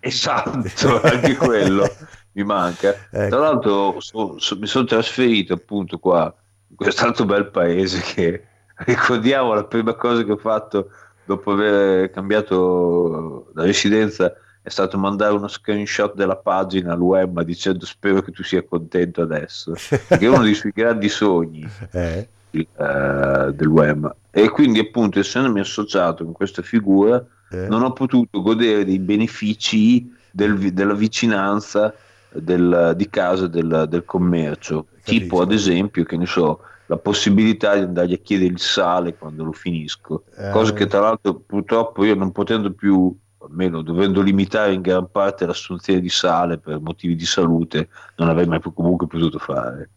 [0.00, 1.88] Esatto, anche quello
[2.32, 2.92] mi manca.
[3.08, 3.28] Ecco.
[3.28, 6.34] Tra l'altro so, so, mi sono trasferito appunto qua
[6.74, 8.44] quest'altro bel paese che
[8.86, 10.90] ricordiamo la prima cosa che ho fatto
[11.24, 18.22] dopo aver cambiato la residenza è stato mandare uno screenshot della pagina all'UEMA dicendo spero
[18.22, 22.28] che tu sia contento adesso perché è uno dei suoi grandi sogni eh.
[22.50, 27.66] uh, dell'UEMA e quindi appunto essendomi associato con questa figura eh.
[27.68, 31.94] non ho potuto godere dei benefici del, della vicinanza
[32.32, 34.84] del, di casa del, del commercio.
[34.84, 35.10] Capisco.
[35.10, 39.44] Tipo, ad esempio, che ne so, la possibilità di andargli a chiedere il sale quando
[39.44, 40.50] lo finisco, eh.
[40.50, 45.46] cosa che tra l'altro purtroppo io non potendo più almeno dovendo limitare in gran parte
[45.46, 49.88] l'assunzione di sale per motivi di salute, non avrei mai più comunque potuto fare.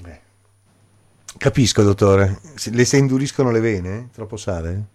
[0.00, 0.20] Beh.
[1.36, 2.40] Capisco, dottore.
[2.72, 4.08] Le si induriscono le vene?
[4.12, 4.94] Troppo sale?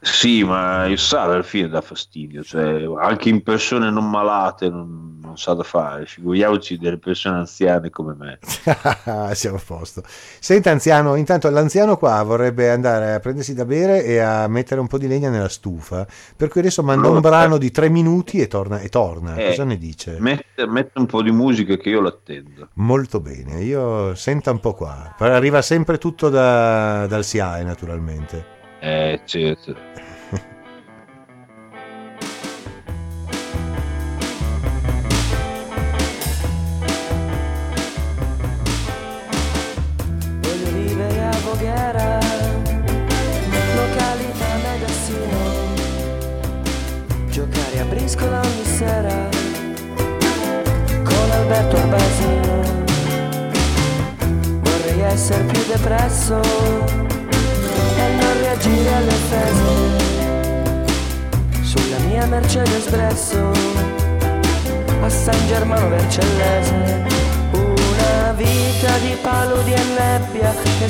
[0.00, 5.03] Sì, ma il sale alla fine dà fastidio, cioè, anche in persone non malate non,
[5.34, 8.38] non sa da fare, figuriamoci delle persone anziane come me.
[9.34, 10.02] Siamo a posto.
[10.38, 14.86] Senta anziano, intanto l'anziano qua vorrebbe andare a prendersi da bere e a mettere un
[14.86, 16.06] po' di legna nella stufa,
[16.36, 18.78] per cui adesso manda un brano di tre minuti e torna.
[18.78, 19.34] E torna.
[19.34, 20.16] Eh, Cosa ne dice?
[20.20, 22.68] Mette, mette, un po' di musica che io l'attendo.
[22.74, 25.16] Molto bene, io senta un po' qua.
[25.18, 28.52] Arriva sempre tutto da, dal SIAE naturalmente.
[28.78, 29.74] Eh, certo.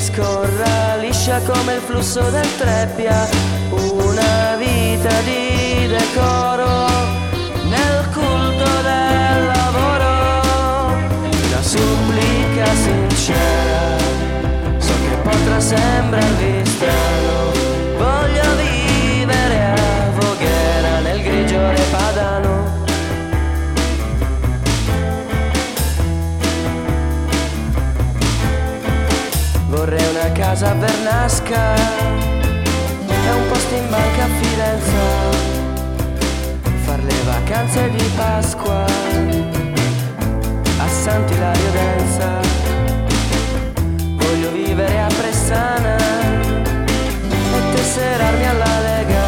[0.05, 3.27] Scorra liscia come il flusso del Trebbia.
[3.71, 6.69] Una vita di decoro
[7.63, 10.93] nel culto del lavoro.
[11.47, 13.97] Una supplica sincera
[14.77, 16.64] so che potrà sembrarvi
[30.55, 35.03] casa Vernasca è un posto in banca a Firenze.
[36.85, 38.85] Far le vacanze di Pasqua
[40.77, 42.39] a Sant'Ilario Densa.
[44.15, 49.23] Voglio vivere a Pressana e tesserarmi alla Lega.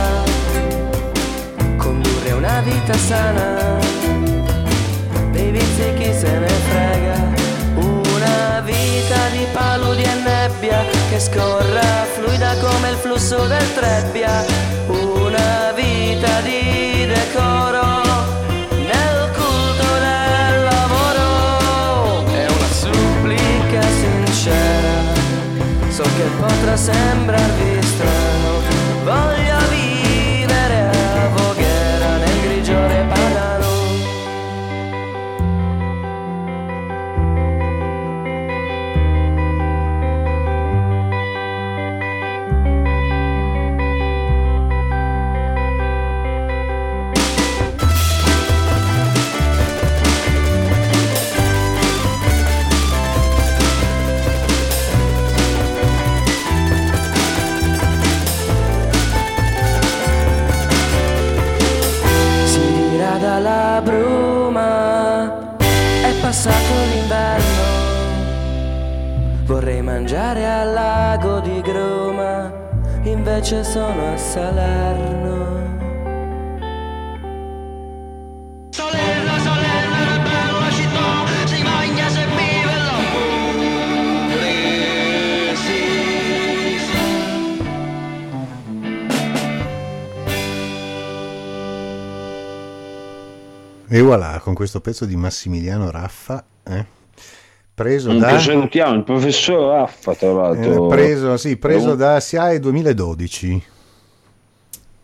[1.76, 3.80] Condurre una vita sana
[5.32, 7.18] dei vizi chi se ne frega.
[7.76, 10.27] Una vita di paludi e
[11.18, 14.46] che scorra fluida come il flusso del Trebbia,
[14.88, 16.97] una vita di
[94.08, 96.86] voilà, con questo pezzo di Massimiliano Raffa, eh?
[97.74, 98.40] preso Comunque da...
[98.40, 103.64] salutiamo il professor Raffa tra l'altro eh, preso, sì, preso da SIAE 2012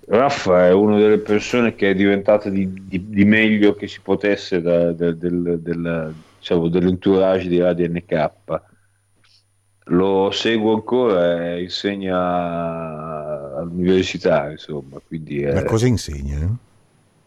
[0.08, 4.62] Raffa è una delle persone che è diventata di, di, di meglio che si potesse
[4.62, 8.32] da, da, del, del, diciamo, dell'entourage di Radio NK
[9.88, 15.54] lo seguo ancora insegna all'università insomma quindi è...
[15.54, 16.58] ma cosa insegna?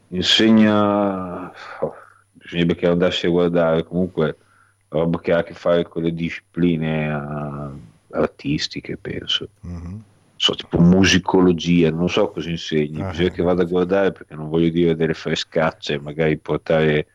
[0.08, 1.45] insegna
[1.80, 1.94] oh,
[2.32, 4.36] bisognerebbe che andassi a guardare comunque
[4.88, 9.48] roba che ha a che fare con le discipline uh, artistiche, penso.
[9.66, 9.96] Mm-hmm.
[10.36, 14.50] So, tipo musicologia, non so cosa insegni, ah, bisogna che vada a guardare perché non
[14.50, 17.06] voglio dire delle frescacce, magari portare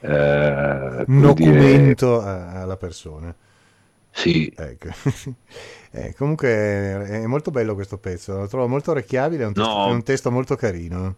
[0.00, 2.30] eh, un documento dire...
[2.30, 3.34] alla persona.
[4.12, 4.52] Sì.
[4.56, 4.88] Ecco.
[5.90, 9.88] eh, comunque è molto bello questo pezzo, lo trovo molto orecchiabile, è un testo, no,
[9.88, 11.16] è un testo molto carino.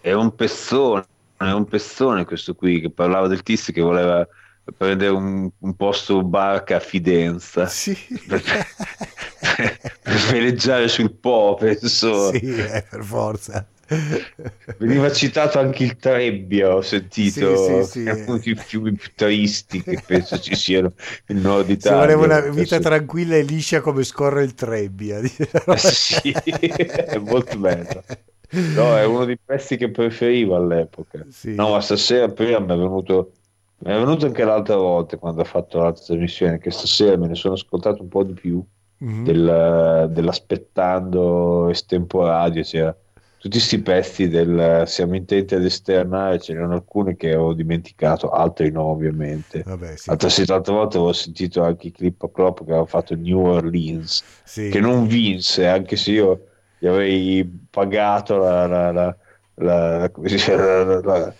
[0.00, 1.04] È un pezzone
[1.38, 4.26] era un pezzone questo qui che parlava del tizio che voleva
[4.76, 7.96] prendere un, un posto barca a Fidenza Sì.
[8.26, 8.42] per,
[10.02, 12.30] per veleggiare sul Po, penso.
[12.32, 13.66] Sì, eh, per forza.
[14.76, 18.04] Veniva citato anche il Trebbia, ho sentito, Sì, sì, sì.
[18.04, 20.92] è uno dei fiumi più tristi che penso ci siano
[21.28, 22.14] in Nord Italia.
[22.14, 25.20] voleva una vita Penso- tranquilla e liscia come scorre il Trebbia.
[25.76, 28.04] sì, è molto bello.
[28.50, 31.24] No, è uno dei pezzi che preferivo all'epoca.
[31.28, 31.54] Sì.
[31.54, 33.32] No, ma stasera prima mi è venuto,
[33.78, 37.34] mi è venuto anche l'altra volta quando ho fatto l'altra trasmissione, che stasera me ne
[37.34, 38.64] sono ascoltato un po' di più
[39.00, 39.24] Mhm.
[39.24, 42.96] del- dell'aspettando estemporaneo, c'era
[43.36, 48.84] tutti questi pezzi del siamo intenti ad esternare, c'erano alcune che avevo dimenticato, altri no
[48.84, 49.62] ovviamente.
[49.62, 50.10] Vabbè, sì.
[50.10, 53.38] Altre sì, tante volte avevo sentito anche i clip a Klopp che aveva fatto New
[53.44, 54.68] Orleans Sì.
[54.70, 56.47] che non vinse, anche se io
[56.78, 59.16] gli avrei pagato la, la, la,
[59.54, 60.10] la-
[61.00, 61.34] la-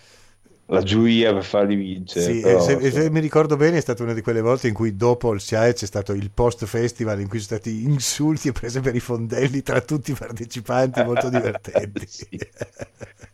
[0.67, 2.33] la- giuria per farli vincere.
[2.33, 4.73] Sì, però, se, e se mi ricordo bene è stata una di quelle volte in
[4.73, 8.51] cui dopo il SIAE c'è stato il post festival in cui sono stati insulti e
[8.51, 12.07] prese per i fondelli tra tutti i partecipanti molto divertenti.
[12.07, 12.27] Sì.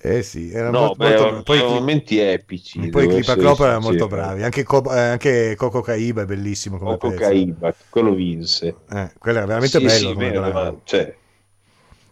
[0.00, 2.78] eh sì, era no, molto, beh, molto- erano- poi, erano momenti epici.
[2.90, 5.80] poi i devo clip a essere Klopp erano molto bravi, anche, Co- eh, anche Coco
[5.80, 7.18] Caiba è bellissimo come pezzo.
[7.18, 8.76] Caiba, quello vinse.
[8.88, 10.08] Eh, quello era veramente Sì, bello.
[10.10, 11.16] sì, vero, ma- cioè,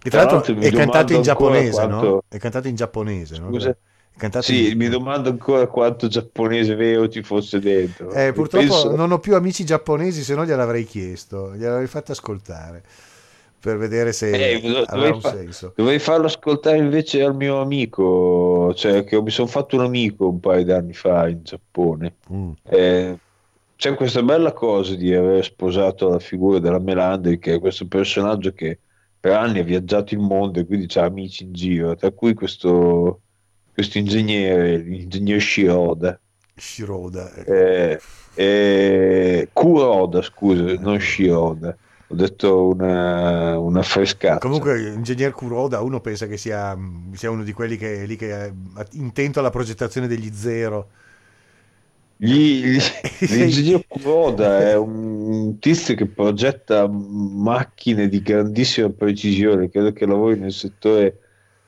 [0.02, 2.00] E tra l'altro l'altro è cantato in giapponese, no?
[2.00, 3.48] quanto- È cantato in giapponese, no?
[3.48, 3.70] Scusa?
[3.70, 8.10] È cantato sì, in- mi domando ancora quanto giapponese vero ci fosse dentro.
[8.12, 12.82] Eh, purtroppo Penso- non ho più amici giapponesi, se no gliel'avrei chiesto, gliel'avrei fatto ascoltare
[13.64, 15.72] per vedere se Eh, dovrei, un fa- senso.
[15.74, 20.38] dovrei farlo ascoltare invece al mio amico, cioè che mi sono fatto un amico un
[20.38, 22.16] paio di anni fa in Giappone.
[22.30, 22.50] Mm.
[22.68, 23.18] Eh,
[23.76, 28.52] c'è questa bella cosa di aver sposato la figura della Melandri, che è questo personaggio
[28.52, 28.80] che
[29.18, 33.20] per anni ha viaggiato il mondo e quindi ha amici in giro, tra cui questo,
[33.72, 36.20] questo ingegnere, l'ingegner Shiroda.
[36.54, 37.32] Shiroda.
[37.32, 37.98] Eh,
[38.34, 41.74] eh, Kuroda, scusa, non Shiroda.
[42.08, 44.38] Ho detto una, una frescata.
[44.38, 46.76] Comunque, l'ingegner Kuroda, uno pensa che sia,
[47.12, 48.52] sia uno di quelli che è lì che è
[48.92, 50.90] intento alla progettazione degli zero.
[52.16, 52.78] Gli- gli-
[53.28, 60.52] L'ingegner Kuroda è un tizio che progetta macchine di grandissima precisione, credo che lavori nel
[60.52, 61.18] settore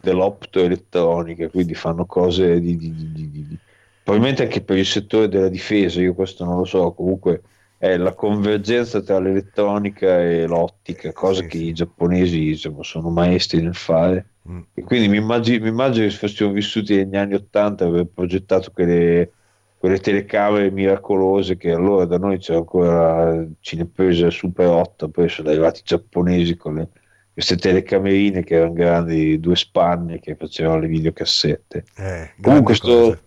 [0.00, 3.58] dell'optoelettronica, quindi fanno cose di- di- di- di-
[4.02, 7.42] probabilmente anche per il settore della difesa, io questo non lo so, comunque
[7.78, 11.64] è la convergenza tra l'elettronica e l'ottica, cosa Sì, che sì.
[11.68, 14.34] i giapponesi insomma, sono maestri nel fare.
[14.48, 14.60] Mm.
[14.74, 18.70] E quindi mi immagino, mi immagino che se fossimo vissuti negli anni Ottanta aver progettato
[18.72, 19.32] quelle,
[19.76, 25.48] quelle telecamere miracolose che allora da noi c'era ancora la cinepresa Super 8, poi sono
[25.50, 26.90] arrivati i giapponesi con le-
[27.32, 31.84] queste telecamerine che erano grandi, due spanne che facevano le videocassette.
[31.96, 33.20] Eh, Comunque grande cosa.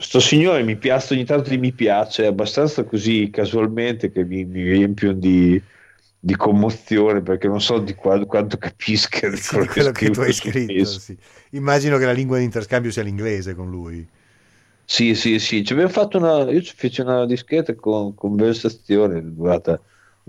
[0.00, 5.14] Sto, signore mi piace, ogni tanto mi piace, abbastanza così casualmente che mi, mi riempiono
[5.14, 5.62] di,
[6.18, 10.20] di commozione perché non so di qua- quanto capisca di Sì, di quello che tu
[10.20, 10.84] hai scritto.
[10.84, 11.16] Sì.
[11.50, 14.06] Immagino che la lingua di interscambio sia l'inglese con lui.
[14.84, 19.80] Sì, sì, sì, ci abbiamo fatto una, io ci feci una discreta con- conversazione durata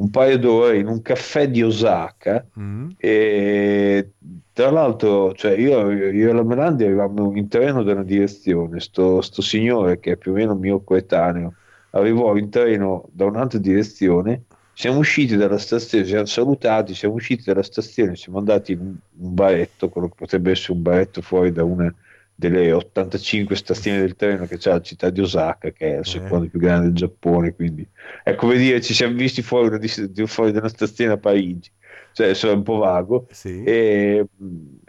[0.01, 2.89] un paio d'ore in un caffè di Osaka Mm.
[2.97, 4.11] e
[4.53, 9.21] tra l'altro, cioè io, io e la Melandi avevamo in treno da una direzione, sto,
[9.21, 11.53] sto signore che è più o meno mio coetaneo
[11.91, 14.43] arrivò in treno da un'altra direzione,
[14.73, 19.33] siamo usciti dalla stazione, siamo salutati, siamo usciti dalla stazione, siamo andati in un, un
[19.33, 21.93] baretto, quello che potrebbe essere un baretto fuori da una
[22.41, 26.47] delle 85 stazioni del treno che c'è la città di Osaka, che è la seconda
[26.49, 27.87] più grande del Giappone, quindi
[28.23, 31.71] è come dire ci siamo visti fuori, di- fuori da una stazione a Parigi,
[32.13, 33.63] cioè è un po' vago, Sì.
[33.63, 34.25] e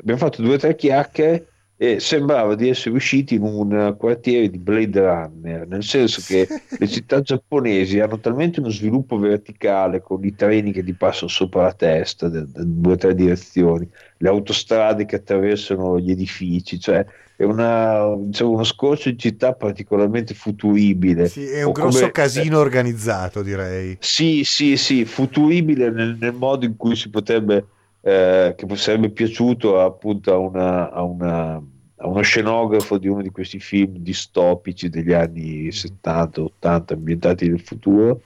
[0.00, 1.46] abbiamo fatto due o tre chiacchiere
[1.76, 6.46] e sembrava di essere usciti in un quartiere di Blade Runner, nel senso che
[6.78, 11.62] le città giapponesi hanno talmente uno sviluppo verticale con i treni che ti passano sopra
[11.62, 13.88] la testa da, due o tre direzioni,
[14.18, 17.05] le autostrade che attraversano gli edifici, cioè
[17.45, 21.28] una, diciamo, uno scorcio di città particolarmente futuribile.
[21.28, 23.97] Sì, è O un grosso come- casino organizzato, direi.
[24.01, 27.66] sì, sì, sì, futuribile nel, nel modo in cui si potrebbe,
[28.01, 31.62] eh, che sarebbe piaciuto appunto a, una, a, una-
[31.97, 38.22] a uno scenografo di uno di questi film distopici degli anni 70-80 ambientati nel futuro.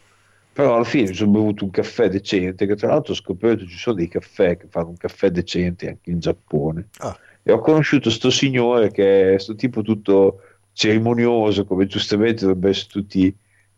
[0.53, 3.71] Però alla fine mi sono bevuto un caffè decente, che tra l'altro ho scoperto che
[3.71, 6.89] ci sono dei caffè che fanno un caffè decente anche in Giappone.
[7.01, 7.15] Ah.
[7.49, 10.41] E ho conosciuto sto signore che è sto tipo tutto
[10.73, 13.21] cerimonioso, come giustamente dovrebbe essere tutti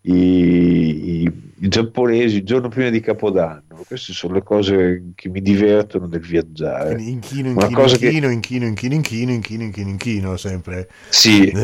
[0.01, 3.85] i, i- i giapponesi il giorno prima di Capodanno.
[3.87, 7.03] Queste sono le cose che mi divertono nel viaggiare.
[7.03, 10.89] Inchino, inchino, cosa che- inchino, inchino, inchino, inchino, inchino, inchino, inchino, sempre.
[11.11, 11.53] Sì,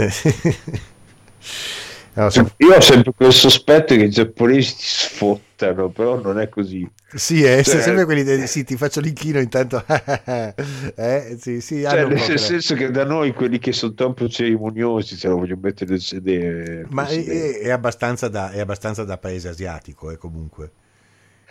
[2.59, 6.89] Io ho sempre quel sospetto che i giapponesi ti sfottano, però non è così.
[7.17, 9.85] sì, eh, Cioè- sempre quelli del sì, ti faccio l'inchino intanto.
[10.97, 15.29] eh, sì, sì, Cioè, nel senso che da noi quelli che sono troppo cerimoniosi se
[15.29, 16.87] lo voglio mettere nel sedere.
[16.91, 20.73] Ma è, è- abbastanza da, è abbastanza da paese asiatico, eh, comunque.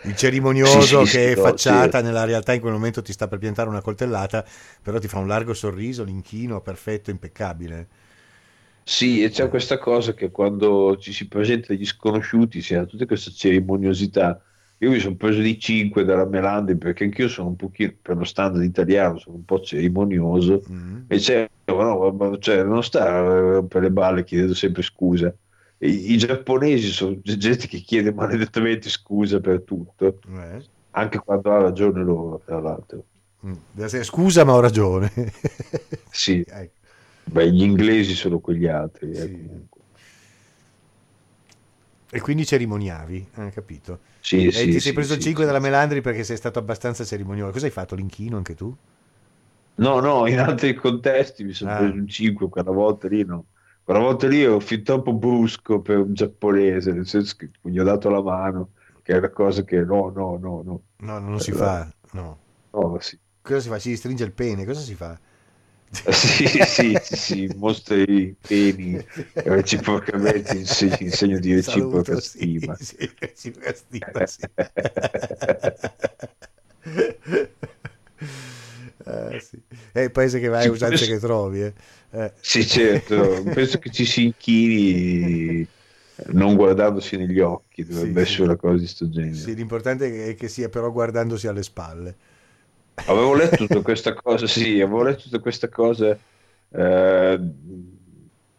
[0.02, 2.04] Il cerimonioso Sì, sì, che è no, facciata, sì.
[2.04, 4.44] nella realtà in quel momento ti sta per piantare una coltellata,
[4.82, 7.88] però ti fa un largo sorriso, l'inchino perfetto, impeccabile.
[8.86, 13.06] Sì, e c'è questa cosa che quando ci si presenta degli sconosciuti si ha tutta
[13.06, 14.40] questa cerimoniosità.
[14.78, 18.24] Io mi sono preso di 5 dalla Melandi perché anch'io sono un pochino, per lo
[18.24, 20.62] standard italiano, sono un po' cerimonioso.
[20.70, 21.04] Mm.
[21.08, 25.34] E c'è, no, cioè, non sta eh, per le balle chiedendo sempre scusa.
[25.78, 30.62] I, i giapponesi sono gente che chiede maledettamente scusa per tutto, Eh.
[30.90, 33.04] anche quando ha ragione loro, tra l'altro.
[33.46, 33.54] Mm.
[34.02, 35.10] Scusa, ma ho ragione.
[36.10, 36.82] Sì, Ecco.
[37.24, 39.16] Beh, gli inglesi sono quegli altri.
[39.16, 39.30] eh, Sì.
[39.30, 39.82] comunque.
[42.08, 44.00] E quindi cerimoniavi, hai capito?
[44.18, 45.44] Sì, e sì, ti sei sì, preso il sì, 5 sì.
[45.44, 47.52] dalla Melandri perché sei stato abbastanza cerimonioso.
[47.52, 47.94] Cosa hai fatto?
[47.96, 48.74] L'inchino anche tu?
[49.76, 51.72] No, no, in altri contesti mi sono Ah.
[51.72, 53.48] preso un 5, quella volta lì no.
[53.82, 57.82] Quella volta lì ero fin troppo brusco per un giapponese, nel senso che gli ho
[57.84, 58.72] dato la mano,
[59.02, 61.60] che è una cosa che no, no, no, no, No, non si Allora.
[61.60, 61.88] fa.
[62.14, 62.38] No.
[62.72, 63.18] no, sì.
[63.42, 63.78] Cosa si fa?
[63.78, 64.64] Si stringe il pene?
[64.64, 65.18] Cosa si fa?
[66.10, 69.02] Sì, sì, sì, sì, mostri i peni
[69.44, 72.28] reciprocamente in segno, in segno di reciproca Saluto, sì,
[72.58, 72.76] stima.
[72.76, 74.42] sì, reciproca stima, sì.
[79.06, 79.62] Eh, sì.
[79.92, 81.62] È il paese che vai, Sì, usanze questo- che trovi.
[81.62, 81.74] eh.
[82.10, 85.66] Eh, Sì, certo, penso che ci si inchini
[86.26, 88.32] non guardandosi negli occhi, dovrebbe Sì, sì.
[88.32, 89.34] essere una cosa di sto genere.
[89.34, 92.16] sì, l'importante è che sia però guardandosi alle spalle.
[93.06, 96.18] Avevo letto tutta questa cosa, sì, avevo letto tutta questa cosa
[96.70, 97.38] eh,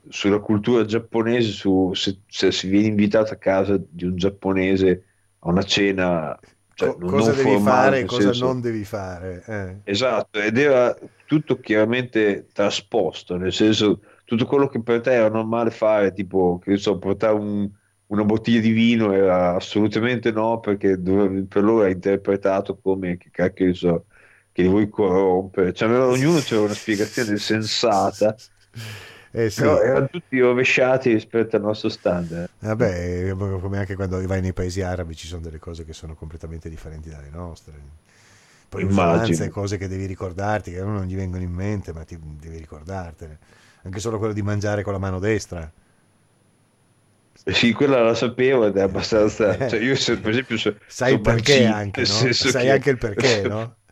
[0.07, 5.05] sulla cultura giapponese, su se, se si viene invitato a casa di un giapponese
[5.39, 6.38] a una cena,
[6.73, 9.43] cioè, Co- non cosa devi formale, fare e cosa senso- non devi fare.
[9.45, 9.81] eh.
[9.88, 15.69] Esatto, ed era tutto chiaramente trasposto, nel senso tutto quello che per te era normale
[15.69, 17.69] fare, tipo, che so, portare un-
[18.07, 23.29] una bottiglia di vino era assolutamente no, perché dove- per loro è interpretato come, che
[23.29, 24.05] cacchio ne so,
[24.56, 28.39] che li vuoi corrompere, cioè, ognuno c'era una spiegazione sensata,
[29.34, 32.47] Eh sì, però erano tutti rovesciati rispetto al nostro standard.
[32.60, 36.16] vabbè, eh, come anche quando vai nei paesi arabi ci sono delle cose che sono
[36.16, 37.74] completamente differenti dalle nostre.
[38.70, 39.43] Poi Immagino.
[39.43, 43.39] usanze, cose che devi ricordarti, che non gli vengono in mente, ma ti devi ricordartene.
[43.84, 45.72] Anche solo quello di mangiare con la mano destra.
[47.47, 51.22] Sì, quella la sapevo ed è abbastanza, cioè io se, per esempio so- Sai il
[51.22, 52.34] perché anche, no?
[52.39, 53.78] Sai che- anche il perché, no?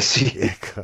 [0.00, 0.32] Sì.
[0.38, 0.82] Ecco.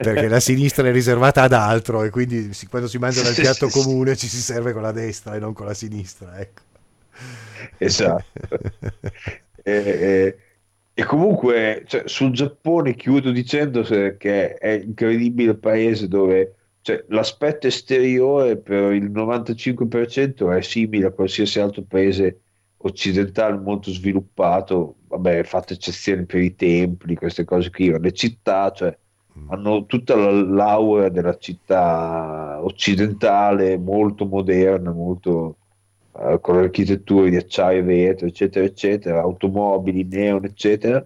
[0.00, 3.68] Perché la sinistra è riservata ad altro e quindi quando si mangia dal Sì, piatto
[3.68, 3.80] sì, sì.
[3.82, 6.62] comune ci si serve con la destra e non con la sinistra, ecco.
[7.78, 8.24] Esatto.
[9.62, 10.38] E, e-
[10.96, 18.58] e comunque cioè, sul Giappone chiudo dicendo che è incredibile paese dove cioè, l'aspetto esteriore
[18.58, 22.42] per il 95% è simile a qualsiasi altro paese
[22.78, 28.96] occidentale molto sviluppato, vabbè, fatte eccezioni per i templi, queste cose qui, le città, cioè,
[29.46, 35.58] hanno tutta la- l'aura della città occidentale, molto moderna, molto
[36.16, 41.04] eh, con architetture di acciaio e vetro, eccetera, eccetera, automobili, neon, eccetera.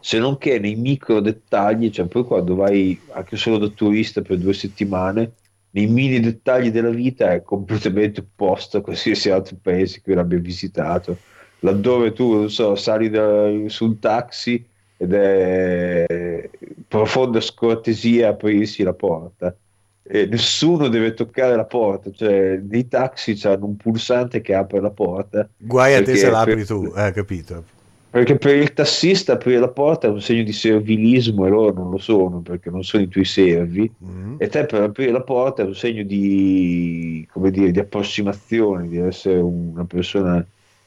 [0.00, 4.38] Se non che nei micro dettagli, cioè poi quando vai anche solo da turista per
[4.38, 5.38] due settimane,
[5.70, 10.38] nei mini dettagli della vita è completamente opposto a qualsiasi altro paese che io abbia
[10.38, 11.24] visitato.
[11.64, 14.62] Laddove tu, so, sali da- su un taxi
[14.98, 16.48] ed è
[16.86, 19.54] profonda scortesia aprirsi la porta
[20.06, 24.90] e nessuno deve toccare la porta, cioè nei taxi hanno un pulsante che apre la
[24.90, 27.64] porta Guai a te se la per- tu, eh, capito?
[28.10, 31.90] perché per il tassista aprire la porta è un segno di servilismo e loro non
[31.90, 34.34] lo sono perché non sono i tuoi servi Mm.
[34.38, 38.98] e te per aprire la porta è un segno di, come dire, di approssimazione, di
[38.98, 40.46] essere una persona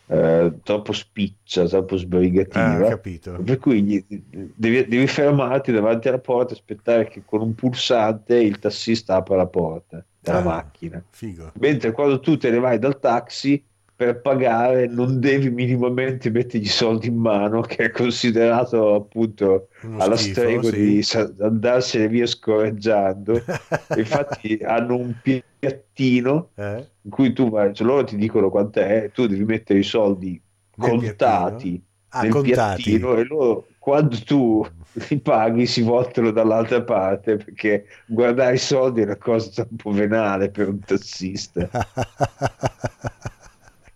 [0.09, 2.87] eh, troppo spiccia, troppo Ah, sbrigativa.
[2.89, 3.33] capito.
[3.43, 8.37] Per cui gli- devi, devi fermarti davanti alla porta e aspettare che con un pulsante
[8.37, 11.03] il tassista apra la porta della Ah, macchina.
[11.09, 11.51] Figo.
[11.59, 13.61] Mentre quando tu te ne vai dal taxi,
[13.97, 20.15] per pagare non devi minimamente mettergli soldi in mano, che è considerato appunto Uno alla
[20.15, 20.77] schifo, stregua sì.
[20.77, 23.41] di sa- andarsene via scorreggiando.
[23.97, 26.87] Infatti hanno un piattino Eh?
[27.01, 30.39] in cui tu vai, cioè loro ti dicono quant'è, tu devi mettere i soldi
[30.75, 32.83] Nel contati Ah, nel contati.
[32.83, 34.65] piattino e loro quando tu
[35.09, 40.49] li paghi si voltano dall'altra parte perché guardare i soldi è una cosa troppo venale
[40.49, 41.67] per un tassista.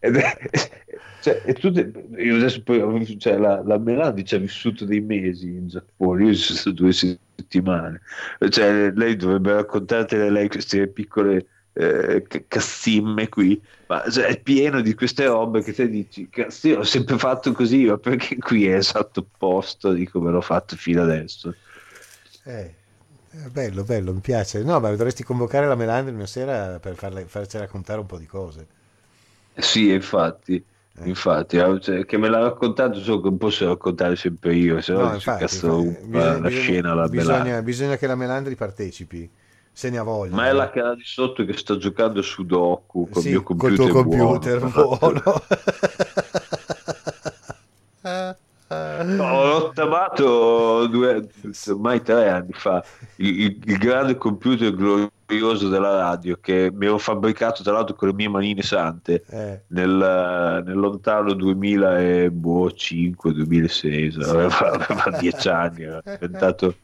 [0.03, 0.37] Ed è,
[1.19, 5.47] cioè, e tutte- io adesso poi cioè, la, la Melandi ci ha vissuto dei mesi
[5.47, 8.01] in Giappone, io ci sono stato due settimane.
[8.49, 14.81] Cioè, lei dovrebbe raccontartele lei queste piccole eh, ca- cassimme qui, ma cioè, è pieno
[14.81, 18.65] di queste robe che te dici, cazzo, io ho sempre fatto così, ma perché qui
[18.67, 21.55] è esatto opposto di come l'ho fatto fino adesso.
[22.43, 22.75] Eh,
[23.29, 24.63] è bello, bello, mi piace.
[24.63, 28.25] No, ma dovresti convocare la Melandri una sera per farle, farci raccontare un po' di
[28.25, 28.67] cose.
[29.61, 30.63] Sì, infatti.
[31.03, 34.93] Infatti, eh, cioè, che me l'ha raccontato, so che non posso raccontare sempre io, se
[34.93, 39.31] no, No, infatti, cazzo, infatti, bisogna, la scena la bisogna, bisogna che la Melandri partecipi,
[39.71, 40.35] se ne ha voglia.
[40.35, 43.73] Ma è la cara di sotto che sta giocando a Sudoku col Sì, mio col
[43.73, 44.71] computer tuo computer buono.
[44.73, 45.23] buono.
[49.13, 51.27] No, l'ho chiamato due,
[51.67, 52.83] ormai tre anni fa,
[53.15, 58.09] il, il- il grande computer glorioso della radio che mi ero fabbricato tra l'altro con
[58.09, 66.75] le mie manine sante Eh, nel, nel lontano 2005-2006, aveva, aveva dieci anni, era diventato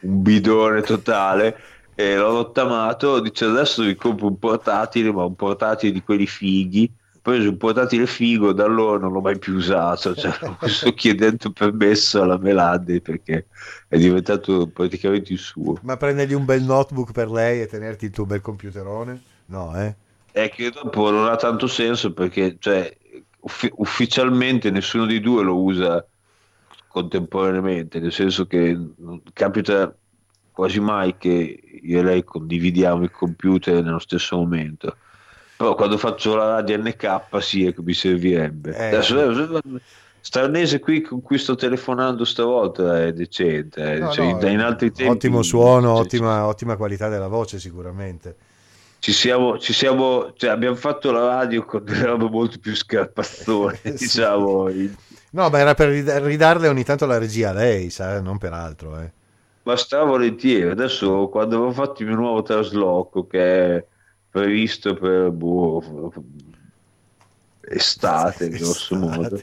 [0.00, 1.56] un bidone totale
[1.94, 6.90] e l'ho rottamato, dice adesso mi compro un portatile, ma un portatile di quelli fighi,
[7.26, 10.30] preso un portatile figo, da allora non l'ho mai più usato, cioè,
[10.62, 13.48] sto chiedendo permesso alla Melandi perché
[13.88, 15.76] è diventato praticamente il suo.
[15.82, 19.20] ma prendergli un bel notebook per lei e tenerti il tuo bel computerone?
[19.46, 19.96] No, eh?
[20.30, 22.96] È che dopo non ha tanto senso perché cioè,
[23.40, 26.06] uffi- ufficialmente nessuno dei due lo usa
[26.86, 29.92] contemporaneamente, nel senso che non- capita
[30.52, 34.96] quasi mai che io e lei condividiamo il computer nello stesso momento.
[35.56, 38.76] Però quando faccio la radio NK sì che mi servirebbe.
[38.76, 38.86] Eh.
[38.88, 39.60] Adesso, adesso,
[40.20, 43.98] Stranese qui con cui sto telefonando stavolta è decente, eh.
[44.00, 48.34] No, Cioè, no, in- altri tempi ottimo suono, ottima, ottima qualità della voce sicuramente.
[48.98, 53.78] ci siamo, ci siamo, cioè abbiamo fatto la radio con delle robe molto più scarpazzone,
[53.84, 53.90] Sì.
[53.92, 54.68] diciamo.
[55.30, 58.52] No, ma era per rid- ridarle ogni tanto la regia a lei, sa, non per
[58.52, 58.98] altro.
[58.98, 59.12] Eh.
[59.62, 60.70] Ma stravolentieri.
[60.70, 63.84] Adesso quando avevo fatto il mio nuovo trasloco che è
[64.36, 66.12] previsto per boh,
[67.68, 69.42] estate, grosso modo.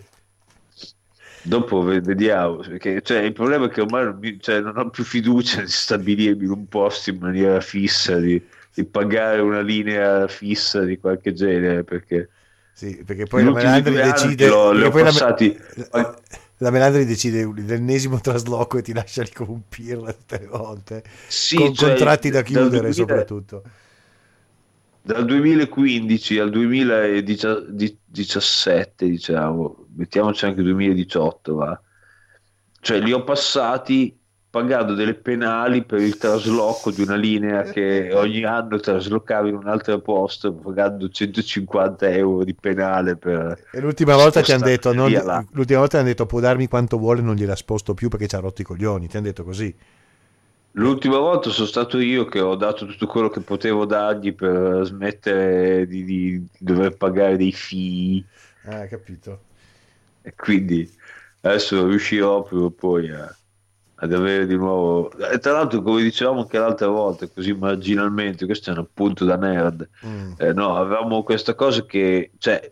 [1.46, 4.90] Dopo ve- vediamo, perché cioè, il problema è che ormai non, mi- cioè, non ho
[4.90, 8.42] più fiducia di stabilirmi in un posto in maniera fissa, di,
[8.74, 12.30] di pagare una linea fissa di qualche genere, perché
[12.72, 14.46] Sì, perché poi la Melandri decide...
[14.46, 15.58] li ho- li perché ho poi la- passati-
[15.92, 16.20] la,
[16.58, 21.04] la Melandri decide l'ennesimo trasloco e ti lascia lì come un pirla tutte le volte.
[21.26, 23.64] Sì, con cioè, contratti da chiudere 2000 soprattutto.
[25.04, 31.82] Dal 2015 al 2017, diciamo, mettiamoci anche 2018, va.
[32.80, 34.18] Cioè li ho passati
[34.50, 39.68] pagando delle penali per il trasloco di una linea che ogni anno traslocavo in un
[39.68, 43.58] altro posto, pagando 150 euro di penale per...
[43.72, 45.12] E l'ultima volta ti hanno detto, non-
[45.52, 48.36] l'ultima volta ti hanno detto può darmi quanto vuole, non gliela sposto più perché ci
[48.36, 49.08] ha rotto i coglioni.
[49.08, 49.76] Ti hanno detto così.
[50.76, 55.86] L'ultima volta sono stato io che ho dato tutto quello che potevo dargli per smettere
[55.86, 58.24] di, di dover pagare dei fee
[58.66, 59.40] Ah, capito.
[60.24, 60.90] e quindi
[61.42, 63.36] adesso riuscirò prima o poi a-
[63.96, 68.70] ad avere di nuovo e tra l'altro come dicevamo anche l'altra volta così marginalmente questo
[68.70, 70.32] è un appunto da nerd Mm.
[70.38, 72.72] eh, no, avevamo questa cosa che cioè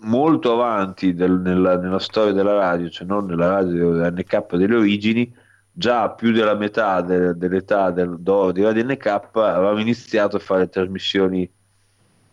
[0.00, 5.32] molto avanti del- nella, nella storia della radio cioè non nella radio NK delle origini
[5.80, 10.68] già più della metà de- dell'età del, d'oro di Radio NK avevamo iniziato a fare
[10.68, 11.50] trasmissioni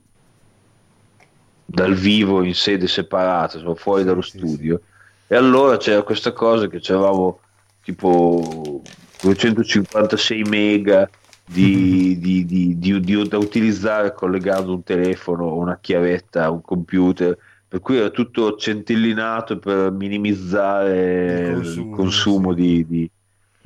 [1.64, 4.80] dal vivo in sede separata, insomma, fuori Sì, dallo sì, studio.
[5.26, 7.40] E allora c'era questa cosa che avevamo
[7.82, 8.82] tipo
[9.20, 11.08] 256 mega
[11.44, 17.36] di, di- di- di- da utilizzare collegando un telefono una chiavetta un computer,
[17.68, 22.60] per cui era tutto centellinato per minimizzare Il il consumo, consumo, sì.
[22.60, 23.10] di, di-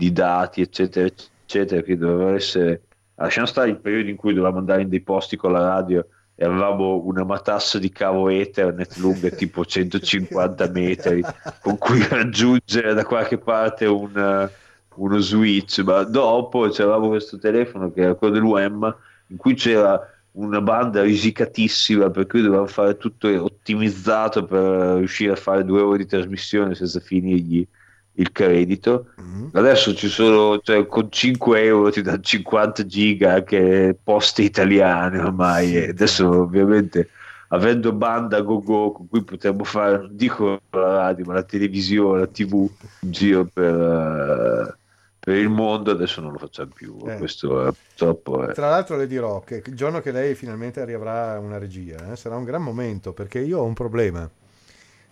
[0.00, 1.06] di dati, eccetera,
[1.44, 2.82] eccetera, che doveva essere...
[3.16, 6.44] Lasciamo stare il periodo in cui dovevamo andare in dei posti con la radio e
[6.46, 11.22] avevamo una matassa di cavo Ethernet lunga tipo 150 metri
[11.60, 14.50] con cui raggiungere da qualche parte un,
[14.94, 18.96] uno switch, ma dopo avevamo questo telefono che era quello dell'UEM
[19.26, 20.00] in cui c'era
[20.32, 25.98] una banda risicatissima per cui dovevamo fare tutto ottimizzato per riuscire a fare due ore
[25.98, 27.66] di trasmissione senza finirgli
[28.14, 29.06] il credito.
[29.20, 29.48] Mm-hmm.
[29.52, 35.68] Adesso ci sono, cioè, con 5 euro ti danno 50 giga anche poste italiane ormai.
[35.68, 36.40] Sì, adesso certo.
[36.40, 37.08] ovviamente
[37.52, 42.20] avendo banda go go con cui potremmo fare, non dico la radio, ma la televisione,
[42.20, 42.70] la tv,
[43.00, 44.74] in giro per, uh,
[45.20, 46.96] per il mondo, adesso non lo facciamo più.
[47.06, 47.18] Eh.
[47.18, 48.54] Questo è, purtroppo è...
[48.54, 52.36] Tra l'altro le dirò che il giorno che lei finalmente arriverà una regia eh, sarà
[52.36, 54.28] un gran momento perché io ho un problema.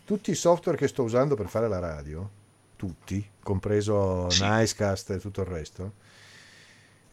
[0.05, 2.29] Tutti i software che sto usando per fare la radio,
[2.77, 4.43] tutti, compreso sì.
[4.43, 5.93] Nicecast e tutto il resto,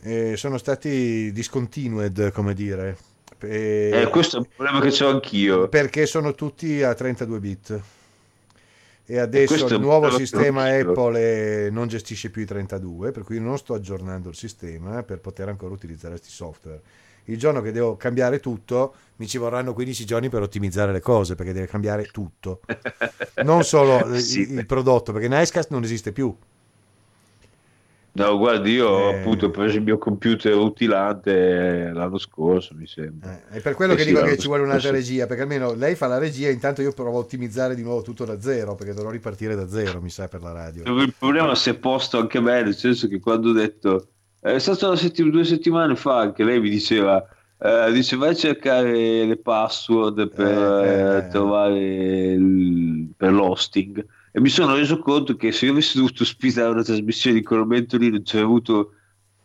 [0.02, 2.98] eh, sono stati discontinued, come dire,
[3.40, 3.92] e...
[3.94, 5.68] Eh, questo è un problema che ho anch'io.
[5.68, 7.80] Perché sono tutti a 32 bit.
[9.08, 13.76] E adesso il nuovo sistema Apple non gestisce più i 32, per cui non sto
[13.76, 16.82] aggiornando il sistema per poter ancora utilizzare questi software.
[17.26, 21.36] Il giorno che devo cambiare tutto, mi ci vorranno 15 giorni per ottimizzare le cose,
[21.36, 22.62] perché deve cambiare tutto.
[23.44, 24.42] Non solo sì.
[24.42, 26.36] il, il prodotto, perché Nicecast non esiste più.
[28.16, 29.18] No, guardi, io eh...
[29.18, 33.42] appunto ho preso il mio computer utilante l'anno scorso, mi sembra.
[33.50, 35.74] Eh, è per quello eh che sì, dico che ci vuole un'altra regia, perché almeno
[35.74, 38.94] lei fa la regia, intanto io provo a ottimizzare di nuovo tutto da zero, perché
[38.94, 40.84] dovrò ripartire da zero, mi sa, per la radio.
[40.98, 44.08] Il problema si è posto anche me, nel senso che quando ho detto,
[44.40, 47.22] è stato setti- due settimane fa che lei mi diceva,
[47.60, 51.28] eh, dice vai a cercare le password per eh, eh, eh.
[51.28, 54.06] trovare il, per l'hosting
[54.36, 57.60] e mi sono reso conto che se io avessi dovuto ospitare una trasmissione di quel
[57.60, 58.92] momento lì non c'è avuto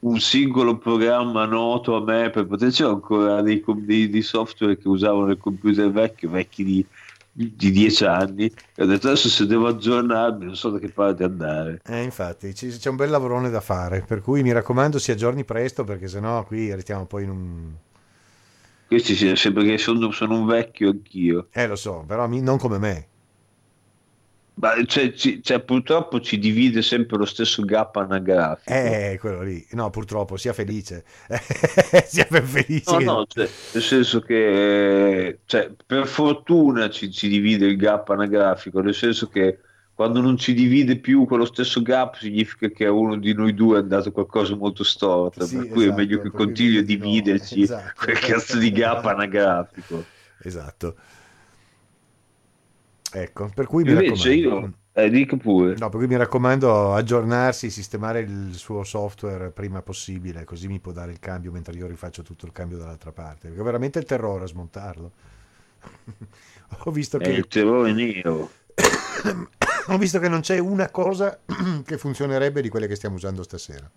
[0.01, 4.89] un singolo programma noto a me per poter c'erano ancora dei, dei, dei, software che
[4.89, 6.85] usavano il computer vecchio vecchi di,
[7.31, 11.23] di dieci anni e ho detto adesso se devo aggiornarmi non so da che parte
[11.23, 11.81] andare.
[11.87, 15.85] Eh, infatti c'è un bel lavorone da fare per cui mi raccomando si aggiorni presto
[15.85, 17.73] perché sennò qui restiamo poi in un
[18.89, 21.47] questi sì, perché sono, sono un vecchio anch'io.
[21.53, 23.07] Eh lo so però non come me
[24.61, 28.71] ma cioè, ci, cioè, purtroppo ci divide sempre lo stesso gap anagrafico.
[28.71, 29.67] Eh, quello lì.
[29.71, 31.05] No, purtroppo, sia felice.
[32.05, 32.91] sia ben felice.
[32.93, 33.05] No, che...
[33.05, 38.95] no, cioè, nel senso che cioè, per fortuna ci, ci, divide il gap anagrafico, nel
[38.95, 39.61] senso che
[39.95, 43.79] quando non ci divide più quello stesso gap significa che a uno di noi due
[43.79, 47.59] è andato qualcosa molto storto, sì, per cui esatto, è meglio che continui a dividerci
[47.59, 47.93] no, esatto.
[47.97, 50.05] quel cazzo di gap anagrafico.
[50.43, 50.97] Esatto.
[53.13, 55.75] Ecco, per cui mi Invece io, eh, dico pure.
[55.79, 60.93] No, per cui mi raccomando aggiornarsi, sistemare il suo software prima possibile, così mi può
[60.93, 63.49] dare il cambio mentre io rifaccio tutto il cambio dall'altra parte.
[63.49, 65.11] Perché è veramente il terrore a smontarlo.
[66.85, 67.25] Ho visto che...
[67.35, 68.51] È il terrore nero.
[69.87, 71.41] Ho visto che non c'è una cosa
[71.85, 73.91] che funzionerebbe di quelle che stiamo usando stasera.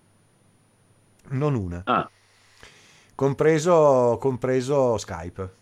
[1.30, 1.82] Non una.
[1.86, 2.10] Ah.
[3.16, 5.62] Compreso, compreso Skype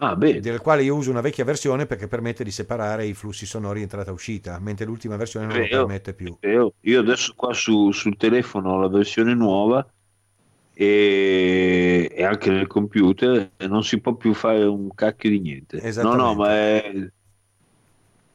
[0.00, 3.82] ah, del quale io uso una vecchia versione perché permette di separare i flussi sonori
[3.82, 6.36] entrata-uscita, mentre l'ultima versione non Beh, lo permette più.
[6.42, 9.86] Io, io adesso qua su, sul telefono ho la versione nuova
[10.72, 15.92] e, e, anche nel computer e non si può più fare un cacchio di niente.
[16.02, 17.10] No, no, ma è...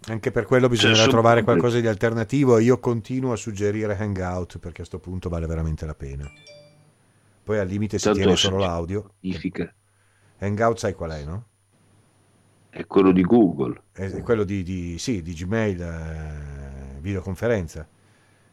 [0.08, 2.60] Anche per quello bisognerà cioè, trovare qualcosa di alternativo.
[2.60, 6.32] Io continuo a suggerire Hangout perché a questo punto vale veramente la pena.
[7.44, 9.14] Poi al limite si Tanto tiene solo l'audio.
[10.38, 11.46] Hangout sai qual è, no?
[12.76, 13.84] È quello di Google.
[13.94, 17.88] È quello di, di, sì, di Gmail, eh, videoconferenza,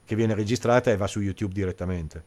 [0.04, 2.22] che viene registrata e va su YouTube direttamente.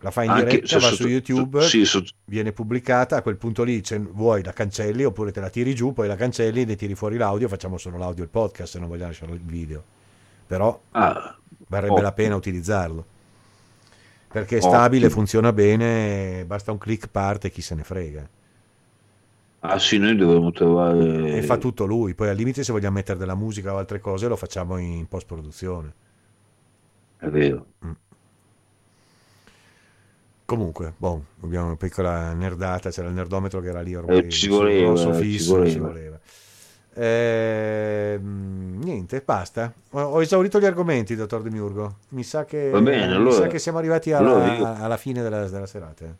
[0.00, 3.62] La fai in Anche, diretta, va su YouTube, sì, so, viene pubblicata, a quel punto
[3.62, 7.16] lì vuoi la cancelli oppure te la tiri giù, poi la cancelli, ne tiri fuori
[7.16, 9.84] l'audio, facciamo solo l'audio e il podcast se non vogliamo lasciare il video.
[10.48, 11.36] Però ah,
[11.68, 12.06] varrebbe ottimo.
[12.08, 13.06] la pena utilizzarlo.
[14.32, 15.20] Perché è stabile, ottimo.
[15.20, 18.28] funziona bene, basta un click parte, chi se ne frega.
[19.60, 21.36] Ah sì, noi dovremmo trovare...
[21.36, 24.26] E fa tutto lui, poi al limite se vogliamo mettere della musica o altre cose
[24.26, 25.92] lo facciamo in post-produzione.
[27.18, 27.66] È vero.
[27.84, 27.90] Mm.
[30.46, 34.18] Comunque, boh, abbiamo una piccola nerdata, c'era il nerdometro che era lì ormai.
[34.18, 35.70] Eh, ci voleva, fisso, ci voleva.
[35.70, 36.20] Ci voleva.
[36.92, 39.72] Eh, niente, basta.
[39.90, 41.98] Ho, esaurito gli argomenti, dottor Demiurgo.
[42.08, 45.46] Mi sa che, bene, allora, mi sa che siamo arrivati alla, allora alla fine della,
[45.48, 46.16] della serata.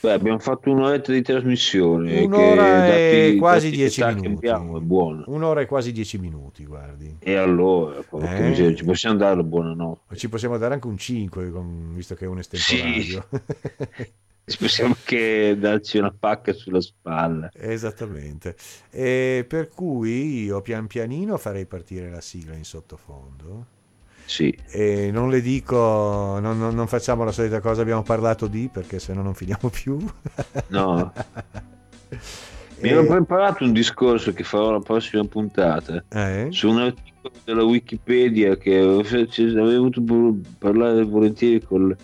[0.00, 2.20] Beh, abbiamo fatto un'oretta di trasmissione.
[2.20, 4.26] Un'ora e dati, quasi dieci minuti.
[4.26, 5.24] Abbiamo, è buono.
[5.26, 7.16] Un'ora e quasi dieci minuti, guardi.
[7.20, 8.74] E allora, eh?
[8.76, 10.16] ci possiamo dare buonanotte.
[10.16, 11.52] Ci possiamo dare anche un 5,
[11.94, 13.02] visto che è un estemporaneo.
[13.02, 14.12] Sì.
[14.46, 17.50] ci possiamo anche darci una pacca sulla spalla.
[17.54, 18.54] Esattamente.
[18.90, 23.74] E per cui io pian pianino farei partire la sigla in sottofondo.
[24.26, 24.54] Sì.
[24.68, 28.98] E non le dico, non, non- non facciamo la solita cosa, abbiamo parlato di, perché
[28.98, 29.96] se no non finiamo più.
[30.68, 31.12] No.
[32.78, 36.48] Mi ero preparato un discorso che farò la prossima puntata eh?
[36.50, 39.26] su un articolo della Wikipedia che avrei
[39.76, 41.96] voluto vo- parlare volentieri col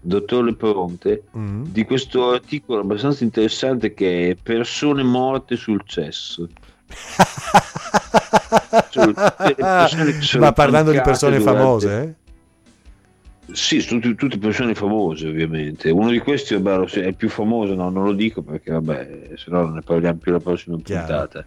[0.00, 1.64] dottor Leperonte Mm.
[1.68, 6.48] di questo articolo abbastanza interessante che è persone morte sul cesso.
[9.54, 12.18] Persone che sono Ma parlando di persone durante- famose, eh?
[13.52, 15.90] Sì, sono tutti, tutte persone famose ovviamente.
[15.90, 19.50] Uno di questi lo- è il più famoso, no, non lo dico perché vabbè, se
[19.50, 21.06] no non ne parliamo più la prossima Chiaro.
[21.06, 21.44] puntata.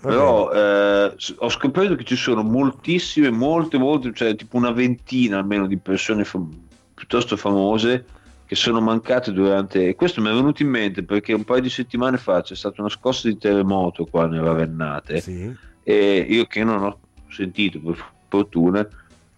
[0.00, 5.66] Però eh, ho scoperto che ci sono moltissime, molte, molte, cioè tipo una ventina almeno
[5.66, 6.50] di persone fam-
[6.94, 8.04] piuttosto famose
[8.46, 9.94] che sono mancate durante...
[9.94, 12.90] Questo mi è venuto in mente perché un paio di settimane fa c'è stata una
[12.90, 15.54] scossa di terremoto qua nelle Ravennate Sì.
[15.82, 16.98] E io che non ho
[17.28, 18.88] sentito per fortuna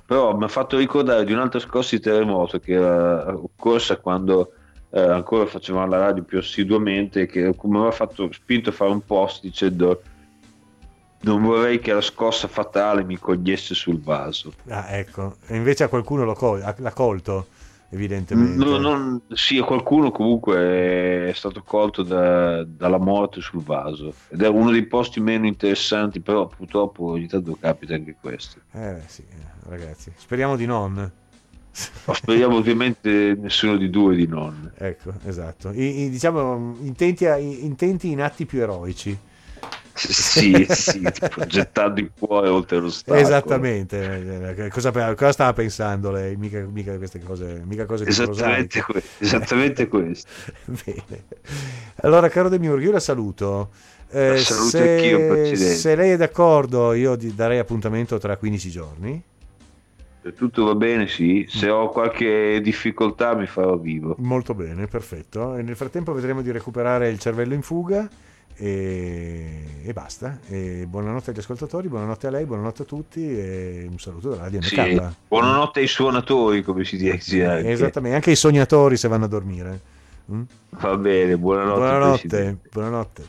[0.04, 4.52] però mi ha fatto ricordare di un'altra scossa di terremoto che era occorsa quando
[4.90, 9.04] eh, ancora facevamo la radio più assiduamente che mi aveva fatto spinto a fare un
[9.04, 10.02] post dicendo
[11.20, 15.36] non vorrei che la scossa fatale mi cogliesse sul vaso Ah, ecco.
[15.46, 17.46] E invece a qualcuno l'ha colto,
[17.92, 18.64] evidentemente.
[18.64, 24.48] No, non- sì, qualcuno comunque è stato colto da- dalla morte sul vaso ed è
[24.48, 29.24] uno dei posti meno interessanti però purtroppo ogni tanto capita anche questo Eh, sì,
[29.68, 30.12] ragazzi.
[30.16, 31.10] Speriamo di non.
[31.74, 34.70] Speriamo ovviamente nessuno di due di non.
[34.76, 35.70] Ecco, esatto.
[35.70, 39.16] I- i- diciamo, intenti, a- intenti in atti più eroici.
[39.94, 43.22] Sì, sì, tipo, gettando il cuore oltre l'ostacolo.
[43.22, 44.54] Esattamente.
[44.56, 46.36] Eh, Cosa, cosa stava pensando lei?
[46.36, 50.28] Mica, mica queste cose, mica cose Esattamente, que- esattamente questo.
[50.64, 51.24] Bene.
[51.96, 53.70] Allora, caro Demiurgo, io la saluto.
[54.10, 59.22] Eh, La saluto se, anch'io, se lei è d'accordo, io darei appuntamento tra 15 giorni.
[60.22, 61.46] Se tutto va bene, sì.
[61.48, 64.14] Se ho qualche difficoltà mi farò vivo.
[64.18, 65.56] Molto bene, perfetto.
[65.56, 68.08] E nel frattempo vedremo di recuperare il cervello in fuga
[68.56, 70.38] e, e basta.
[70.48, 74.62] E buonanotte agli ascoltatori, buonanotte a lei, buonanotte a tutti e un saluto da Radio.
[74.62, 75.00] Sì.
[75.28, 77.70] Buonanotte ai suonatori, come si dice anche.
[77.70, 79.80] Esattamente, anche i sognatori se vanno a dormire.
[80.30, 80.42] Mm?
[80.70, 81.78] Va bene, buonanotte.
[81.78, 82.68] Buonanotte, Presidente.
[82.72, 83.22] buonanotte.